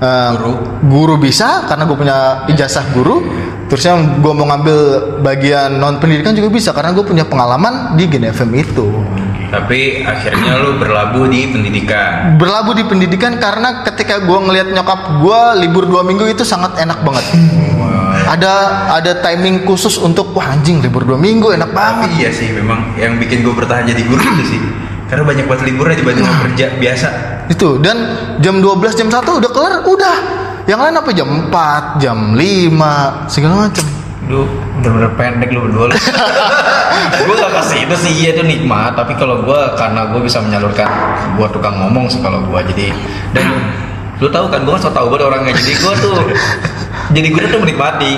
uh, 0.00 0.32
Guru. 0.38 0.52
guru 0.88 1.14
bisa 1.20 1.68
karena 1.68 1.84
gue 1.84 1.96
punya 1.98 2.16
ijazah 2.48 2.86
guru. 2.94 3.20
Terusnya 3.68 4.18
gue 4.18 4.32
mau 4.34 4.50
ngambil 4.50 4.78
bagian 5.22 5.78
non 5.78 6.02
pendidikan 6.02 6.34
juga 6.34 6.50
bisa 6.50 6.74
karena 6.74 6.90
gue 6.90 7.06
punya 7.06 7.22
pengalaman 7.22 7.94
di 7.94 8.10
Gen 8.10 8.26
FM 8.30 8.50
itu 8.58 8.86
Tapi 9.50 10.06
akhirnya 10.06 10.62
lu 10.62 10.78
berlabuh 10.78 11.26
di 11.26 11.50
pendidikan. 11.50 12.38
berlabuh 12.38 12.74
di 12.78 12.86
pendidikan 12.86 13.36
karena 13.42 13.82
ketika 13.82 14.22
gue 14.22 14.38
ngelihat 14.38 14.70
nyokap 14.70 15.18
gue 15.18 15.40
libur 15.66 15.90
dua 15.90 16.06
minggu 16.06 16.30
itu 16.30 16.46
sangat 16.46 16.78
enak 16.78 17.02
banget. 17.02 17.26
Ada 18.30 18.54
ada 18.94 19.12
timing 19.18 19.66
khusus 19.66 19.98
untuk 19.98 20.30
wah 20.38 20.54
anjing 20.54 20.78
libur 20.78 21.02
dua 21.02 21.18
minggu 21.18 21.50
enak 21.50 21.74
banget. 21.74 22.14
Tapi 22.14 22.22
iya 22.22 22.30
sih 22.30 22.54
memang 22.54 22.94
yang 22.94 23.18
bikin 23.18 23.42
gue 23.42 23.50
bertahan 23.50 23.90
jadi 23.90 24.02
guru 24.06 24.22
itu 24.38 24.44
sih. 24.56 24.60
Karena 25.10 25.26
banyak 25.26 25.50
banget 25.50 25.62
liburnya 25.66 25.98
dibanding 25.98 26.22
sama 26.22 26.40
kerja 26.46 26.66
biasa. 26.78 27.08
itu 27.50 27.82
dan 27.82 27.96
jam 28.38 28.62
12 28.62 28.94
jam 28.94 29.10
1 29.10 29.26
udah 29.26 29.50
kelar 29.50 29.82
udah. 29.82 30.16
Yang 30.70 30.80
lain 30.86 30.94
apa? 31.02 31.10
Jam 31.10 31.28
4 31.50 31.98
jam 31.98 32.18
5 32.38 33.26
segala 33.26 33.66
macam 33.66 33.84
lu 34.28 34.44
bener-bener 34.80 35.10
pendek 35.16 35.48
lu 35.54 35.64
berdua 35.64 35.88
lu. 35.88 35.96
Gue 37.24 37.34
gak 37.36 37.52
kasih 37.56 37.88
itu 37.88 37.94
sih 37.96 38.12
iya 38.20 38.36
itu 38.36 38.42
nikmat. 38.44 38.92
Tapi 38.92 39.16
kalau 39.16 39.40
gue 39.46 39.60
karena 39.78 40.10
gue 40.12 40.20
bisa 40.20 40.42
menyalurkan 40.42 40.88
gue 41.38 41.46
tukang 41.54 41.80
ngomong 41.80 42.10
sih 42.10 42.20
kalau 42.20 42.44
gue 42.44 42.60
jadi 42.74 42.92
dan 43.32 43.46
lu 44.20 44.28
tahu 44.28 44.52
kan 44.52 44.60
gue 44.68 44.72
kan 44.76 44.82
so 44.82 44.90
tau 44.92 45.08
banget 45.08 45.30
orangnya. 45.32 45.52
Jadi 45.56 45.72
gue 45.80 45.92
tuh 46.04 46.16
jadi 47.16 47.28
gue 47.32 47.42
tuh 47.48 47.60
menikmati 47.62 48.12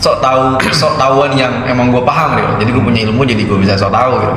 sok 0.00 0.22
tahu 0.22 0.56
sok 0.70 0.94
tahuan 0.96 1.34
yang 1.34 1.52
emang 1.66 1.94
gue 1.94 2.02
paham 2.02 2.34
gitu. 2.38 2.52
Jadi 2.66 2.70
gue 2.74 2.82
punya 2.82 3.00
ilmu 3.06 3.22
jadi 3.22 3.42
gue 3.46 3.58
bisa 3.58 3.74
sok 3.78 3.92
tahu 3.94 4.18
gitu. 4.18 4.34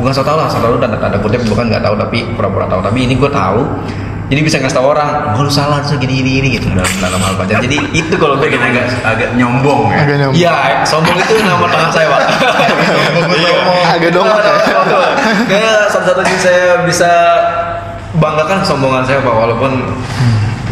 Bukan 0.00 0.12
sok 0.14 0.24
tahu 0.24 0.36
lah 0.40 0.48
sok 0.48 0.62
tahu 0.64 0.74
tanda 0.80 0.96
tanda 0.96 1.18
kutip 1.20 1.40
bukan 1.48 1.68
nggak 1.68 1.82
tahu 1.84 1.94
tapi 1.98 2.18
pura-pura 2.36 2.64
tahu. 2.70 2.80
Tapi 2.80 2.98
ini 3.04 3.14
gue 3.18 3.30
tahu 3.30 3.60
jadi 4.30 4.40
bisa 4.46 4.56
ngasih 4.62 4.78
tahu 4.78 4.86
orang 4.94 5.34
oh 5.34 5.42
lu 5.42 5.50
salah 5.50 5.82
lu 5.82 5.98
gini 5.98 6.22
gini 6.22 6.30
gini 6.38 6.48
gitu 6.56 6.70
dalam 6.70 6.86
dalam 7.02 7.18
hal 7.20 7.34
pacaran 7.34 7.66
jadi 7.66 7.76
itu 7.90 8.14
kalau 8.14 8.38
gue 8.38 8.46
Bikin 8.46 8.62
agak 8.62 8.86
agak 9.02 9.30
nyombong 9.34 9.90
ya. 9.90 9.96
agak 10.06 10.16
nyombong 10.22 10.38
Iya, 10.38 10.54
sombong 10.86 11.16
itu 11.18 11.34
nama 11.42 11.66
tengah 11.66 11.90
saya, 11.90 12.06
Pak. 12.10 12.20
Agak 13.90 14.10
dongkot 14.14 14.42
ya. 14.42 14.54
Kayak 15.50 15.78
satu-satunya 15.90 16.38
saya 16.38 16.64
bisa 16.86 17.10
banggakan 18.16 18.62
kesombongan 18.62 19.02
saya, 19.06 19.18
Pak, 19.22 19.34
walaupun 19.34 19.72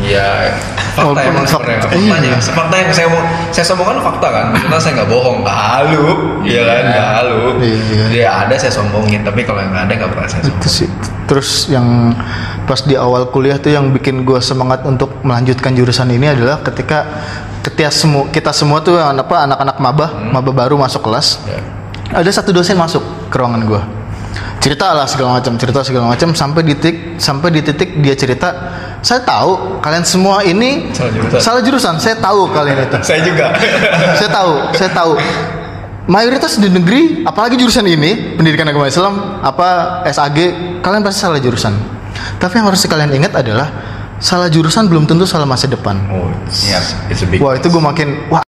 ya 0.02 0.54
fakta 0.98 1.06
Walaupun 1.14 1.30
emang 1.30 1.46
fakta, 1.46 1.72
sebenarnya 1.86 2.02
iya. 2.02 2.34
faktanya 2.34 2.54
fakta 2.58 2.74
yang 2.74 2.90
saya 2.90 3.06
mau 3.06 3.22
saya 3.54 3.64
sombongkan 3.70 3.96
fakta 4.02 4.28
kan. 4.34 4.46
Maksudnya 4.50 4.80
saya 4.82 4.92
nggak 4.98 5.10
bohong. 5.14 5.36
Nggak 5.46 5.58
halu. 5.62 6.04
Iya 6.42 6.60
kan? 6.66 6.82
Nggak 6.90 7.08
halu. 7.14 7.38
Iya, 7.62 7.78
iya. 7.78 8.04
dia 8.10 8.28
ada 8.44 8.54
saya 8.58 8.72
sombongin 8.74 9.20
tapi 9.22 9.40
kalau 9.46 9.62
yang 9.62 9.70
nggak 9.70 9.84
ada 9.86 9.92
nggak 10.02 10.10
pernah 10.10 10.28
saya 10.28 10.42
sombong 10.42 10.60
itu 10.60 10.68
sih. 10.68 10.88
Terus 11.28 11.50
yang 11.70 11.86
pas 12.66 12.80
di 12.84 12.94
awal 12.98 13.30
kuliah 13.30 13.56
tuh 13.56 13.72
yang 13.72 13.94
bikin 13.94 14.26
gue 14.26 14.40
semangat 14.42 14.82
untuk 14.84 15.22
melanjutkan 15.24 15.72
jurusan 15.72 16.10
ini 16.12 16.28
adalah 16.28 16.60
ketika 16.60 17.06
ketika 17.64 17.92
semua 17.92 18.24
kita 18.28 18.50
semua 18.52 18.80
tuh 18.80 18.96
yang 18.96 19.16
apa 19.16 19.44
anak-anak 19.44 19.76
maba 19.80 20.06
maba 20.32 20.50
baru 20.52 20.76
masuk 20.80 21.04
kelas 21.04 21.40
Ya. 21.48 21.60
ada 22.24 22.30
satu 22.32 22.56
dosen 22.56 22.80
masuk 22.80 23.04
ke 23.28 23.36
ruangan 23.36 23.62
gue 23.68 23.80
cerita 24.58 24.90
lah 24.90 25.06
segala 25.06 25.38
macam 25.38 25.54
cerita 25.54 25.80
segala 25.80 26.10
macam 26.10 26.34
sampai 26.34 26.66
di 26.66 26.74
titik 26.74 26.96
sampai 27.16 27.48
di 27.54 27.60
titik 27.62 27.94
dia 28.02 28.14
cerita 28.18 28.48
saya 29.00 29.22
tahu 29.22 29.78
kalian 29.78 30.02
semua 30.02 30.42
ini 30.42 30.90
Salah 30.90 31.14
jurusan." 31.14 31.38
salah 31.38 31.62
jurusan 31.62 31.94
saya 31.96 32.16
tahu 32.18 32.50
kalian 32.50 32.78
itu 32.84 32.98
saya 33.08 33.20
juga 33.22 33.46
saya 34.18 34.30
tahu, 34.30 34.52
saya 34.74 34.90
tahu. 34.90 35.12
Mayoritas 36.08 36.56
di 36.56 36.72
negeri, 36.72 37.20
apalagi 37.20 37.60
jurusan 37.60 37.84
ini, 37.84 38.32
pendidikan 38.32 38.64
agama 38.64 38.88
Islam, 38.88 39.44
apa 39.44 40.00
SAG, 40.08 40.40
kalian 40.80 41.04
pasti 41.04 41.20
salah 41.20 41.36
jurusan. 41.36 41.76
Tapi 42.40 42.56
yang 42.56 42.64
harus 42.64 42.80
kalian 42.88 43.12
ingat 43.12 43.36
adalah 43.36 43.68
salah 44.16 44.48
jurusan 44.48 44.88
belum 44.88 45.04
tentu 45.04 45.28
salah 45.28 45.44
masa 45.44 45.68
depan. 45.68 46.00
oh 46.08 46.32
Iya. 46.48 46.80
it's 47.12 47.20
a 47.20 47.28
big 47.28 47.44
Wah 47.44 47.60
itu 47.60 47.68
gue 47.68 47.82
makin 47.84 48.24
wah 48.32 48.40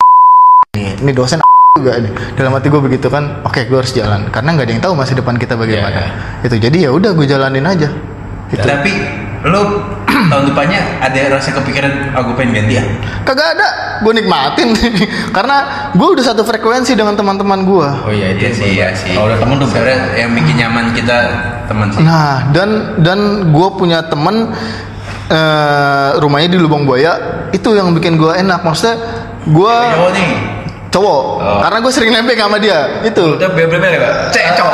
ini 0.79 1.11
dosen 1.11 1.42
juga 1.76 1.92
nih. 2.00 2.12
Dalam 2.35 2.52
hati 2.57 2.66
gue 2.72 2.81
begitu 2.81 3.07
kan, 3.07 3.44
oke 3.44 3.61
gue 3.61 3.78
harus 3.78 3.92
jalan 3.92 4.33
karena 4.33 4.48
nggak 4.57 4.66
ada 4.66 4.72
yang 4.72 4.83
tahu 4.83 4.94
masa 4.96 5.12
depan 5.12 5.37
kita 5.37 5.54
bagaimana. 5.54 6.00
Iya, 6.40 6.46
Itu 6.48 6.57
jadi 6.57 6.78
ya 6.88 6.90
udah 6.90 7.11
gue 7.12 7.26
jalanin 7.28 7.64
aja. 7.64 7.88
Gitu. 8.48 8.64
Tapi 8.64 8.92
lo 9.46 9.62
tahun 10.33 10.50
depannya 10.50 10.81
ada 10.98 11.38
rasa 11.38 11.54
kepikiran 11.54 12.16
aku 12.16 12.35
pengen 12.35 12.59
ganti 12.59 12.81
ya? 12.81 12.85
Kagak 13.22 13.54
ada, 13.54 13.68
gue 14.02 14.12
nikmatin 14.16 14.68
karena 15.37 15.57
gue 15.92 16.09
udah 16.09 16.24
satu 16.24 16.42
frekuensi 16.42 16.96
dengan 16.96 17.14
teman-teman 17.14 17.62
gue. 17.62 17.88
oh 18.02 18.11
iya 18.11 18.35
itu 18.35 18.42
Iya 18.42 18.50
sih, 18.50 18.68
iya 18.74 18.88
sih. 18.96 19.12
kalau 19.14 19.28
udah 19.31 19.38
temen 19.38 19.54
tuh 19.61 19.68
Sebenarnya 19.70 19.98
yang 20.16 20.31
bikin 20.35 20.54
nyaman 20.57 20.85
kita 20.96 21.16
teman 21.68 21.87
sih. 21.92 22.00
Nah, 22.02 22.48
dan 22.50 22.68
dan 22.98 23.18
gue 23.52 23.68
punya 23.78 24.02
temen 24.02 24.50
eh, 25.28 26.09
rumahnya 26.18 26.48
di 26.50 26.59
Lubang 26.59 26.83
Buaya, 26.83 27.46
itu 27.54 27.70
yang 27.76 27.92
bikin 27.94 28.18
gue 28.18 28.33
enak. 28.35 28.64
Maksudnya 28.64 28.96
gue 29.46 29.74
Oh 30.88 30.92
cowok, 30.98 31.22
karena 31.68 31.79
gue 31.85 31.92
sering 31.92 32.11
nempel 32.16 32.35
sama 32.35 32.57
dia. 32.57 33.05
Itu, 33.05 33.37
udah 33.37 33.48
ya 33.53 33.98
pak? 34.01 34.12
Cecok. 34.33 34.70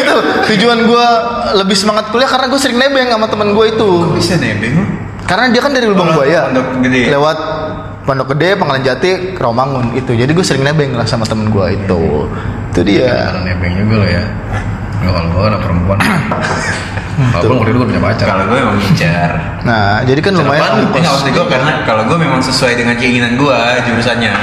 itu 0.00 0.14
tujuan 0.54 0.78
gue 0.86 1.06
lebih 1.54 1.76
semangat 1.78 2.10
kuliah 2.10 2.26
karena 2.26 2.50
gue 2.50 2.60
sering 2.60 2.78
nebeng 2.82 3.08
sama 3.08 3.26
temen 3.30 3.54
gue 3.54 3.66
itu. 3.70 3.90
Bisa 4.18 4.34
nebeng? 4.42 4.74
Karena 5.22 5.54
dia 5.54 5.62
kan 5.62 5.70
dari 5.70 5.86
Lubang 5.86 6.10
Oh, 6.10 6.14
Buaya, 6.18 6.50
lewat 6.82 7.38
Pondok 8.02 8.34
Gede, 8.34 8.58
Pangkalan 8.58 8.82
Jati, 8.82 9.38
ke 9.38 9.40
Romangun 9.40 9.94
itu. 9.94 10.18
Jadi 10.18 10.34
gue 10.34 10.42
sering 10.42 10.66
nebeng 10.66 10.98
lah 10.98 11.06
sama 11.06 11.22
temen 11.22 11.54
gue 11.54 11.66
itu. 11.78 12.26
Itu 12.74 12.80
dia. 12.82 13.30
Nebeng 13.46 13.86
juga 13.86 13.94
lo 14.02 14.06
ya 14.10 14.24
Nggak 15.00 15.12
kalau 15.12 15.28
gue 15.30 15.44
anak 15.46 15.60
perempuan 15.60 15.98
Walaupun 17.20 17.56
waktu 17.60 17.68
itu 17.68 17.76
gue 17.76 17.88
punya 17.88 18.02
pacar 18.02 18.26
Kalau 18.26 18.44
gue 18.48 18.56
emang 18.56 18.76
ngincar. 18.76 19.30
Nah, 19.60 20.00
jadi 20.04 20.20
kan 20.20 20.32
lumayan. 20.32 20.88
Nggak 20.88 21.12
usah 21.12 21.28
gue 21.28 21.46
karena 21.46 21.72
kalau 21.84 22.02
gue 22.08 22.16
memang 22.16 22.40
sesuai 22.40 22.72
dengan 22.74 22.96
keinginan 22.96 23.36
gue 23.36 23.58
jurusannya. 23.86 24.32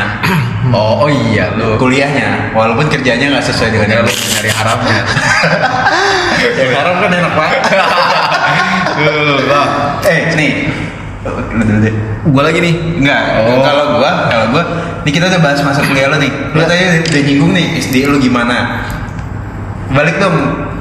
Oh, 0.68 1.00
oh 1.00 1.08
iya 1.08 1.48
lo 1.56 1.80
Kuliahnya, 1.80 2.52
walaupun 2.52 2.92
kerjanya 2.92 3.32
nggak 3.32 3.40
sesuai 3.40 3.72
dengan 3.72 4.04
lo 4.04 4.12
nyari 4.12 4.52
harapnya 4.52 5.00
Yang 6.60 6.72
harap 6.76 6.96
kan 7.00 7.12
enak 7.14 7.32
pak 7.32 7.50
Eh, 10.04 10.20
nih. 10.36 10.52
Lu 11.24 11.64
dulu 11.64 11.80
deh. 11.80 11.94
Gue 12.28 12.44
lagi 12.44 12.60
nih 12.60 12.74
Enggak, 13.00 13.22
Oh. 13.48 13.64
kalau 13.64 13.84
gua, 13.96 14.12
kalau 14.28 14.46
gua, 14.52 14.64
nih 15.04 15.12
kita 15.12 15.32
udah 15.32 15.40
bahas 15.40 15.60
masa 15.64 15.80
kuliah 15.84 16.12
lo 16.12 16.20
nih. 16.20 16.32
Lo 16.52 16.60
Ya. 16.60 16.68
tadi 16.68 16.84
udah 17.00 17.22
nyinggung 17.24 17.52
nih 17.56 17.66
SD 17.80 18.04
lo 18.04 18.20
gimana. 18.20 18.84
Balik 19.88 20.16
dong 20.18 20.36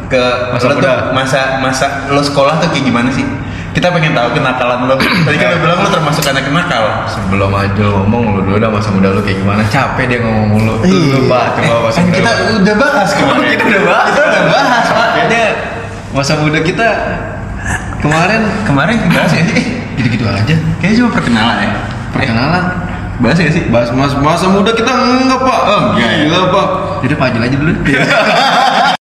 ke 0.06 0.22
Masa 0.50 0.66
lo 0.66 0.74
tuh 0.76 0.96
masa 1.10 1.40
masa 1.58 1.86
lo 2.08 2.20
sekolah 2.20 2.58
tuh 2.58 2.68
kayak 2.70 2.84
gimana 2.84 3.10
sih? 3.10 3.26
Kita 3.70 3.92
pengen 3.92 4.16
tahu 4.16 4.32
kenakalan 4.32 4.88
lo. 4.88 4.96
Tadi 4.96 5.36
kan 5.36 5.52
lo 5.52 5.58
bilang 5.60 5.78
lo 5.78 5.88
termasuk 5.90 6.24
anak 6.24 6.48
nakal. 6.48 6.84
Sebelum 7.06 7.52
aja 7.52 7.84
ngomong 7.84 8.22
lu 8.32 8.40
dulu 8.42 8.56
dah 8.56 8.70
masa 8.70 8.88
muda 8.88 9.10
lu 9.10 9.20
kayak 9.20 9.38
gimana 9.38 9.60
Capek 9.66 10.04
dia 10.08 10.18
ngomong 10.22 10.46
mulu 10.48 10.74
Iya. 10.80 11.12
lu 11.12 11.20
pak 11.26 11.44
Coba 11.60 11.78
masa 11.84 11.98
Kan 11.98 12.04
muda 12.06 12.16
kita 12.16 12.30
udah 12.56 12.74
bahas 12.76 13.10
kemarin. 13.12 13.46
kita 13.52 13.64
udah 13.66 13.82
bahas 13.84 14.06
Kita 14.08 14.22
udah 14.24 14.42
bahas 14.48 14.86
pak. 14.88 15.08
Kayaknya 15.12 15.44
masa 16.10 16.32
muda 16.40 16.58
kita 16.62 16.88
Kemarin 18.00 18.40
Kemarin 18.64 18.96
bahas 19.12 19.32
ya 19.32 19.42
sih. 19.44 19.64
Gitu-gitu 19.96 20.24
aja 20.24 20.54
Kayaknya 20.80 20.96
cuma 20.96 21.10
perkenalan 21.12 21.56
ya. 21.60 21.70
Perkenalan 22.10 22.64
Bahas 23.16 23.38
ya 23.38 23.48
sih. 23.48 23.64
Bahas 23.68 23.88
mas, 23.92 24.12
masa 24.16 24.48
muda 24.48 24.72
kita 24.72 24.88
enggak 24.88 25.40
pak 25.40 25.60
Oh, 25.68 25.80
enggak 25.92 26.10
ya? 26.10 26.24
Enggak 26.24 26.44
pak 26.48 26.66
Jadi 27.04 27.14
Pak 27.14 27.26
aja 27.36 27.56
dulu 27.60 27.72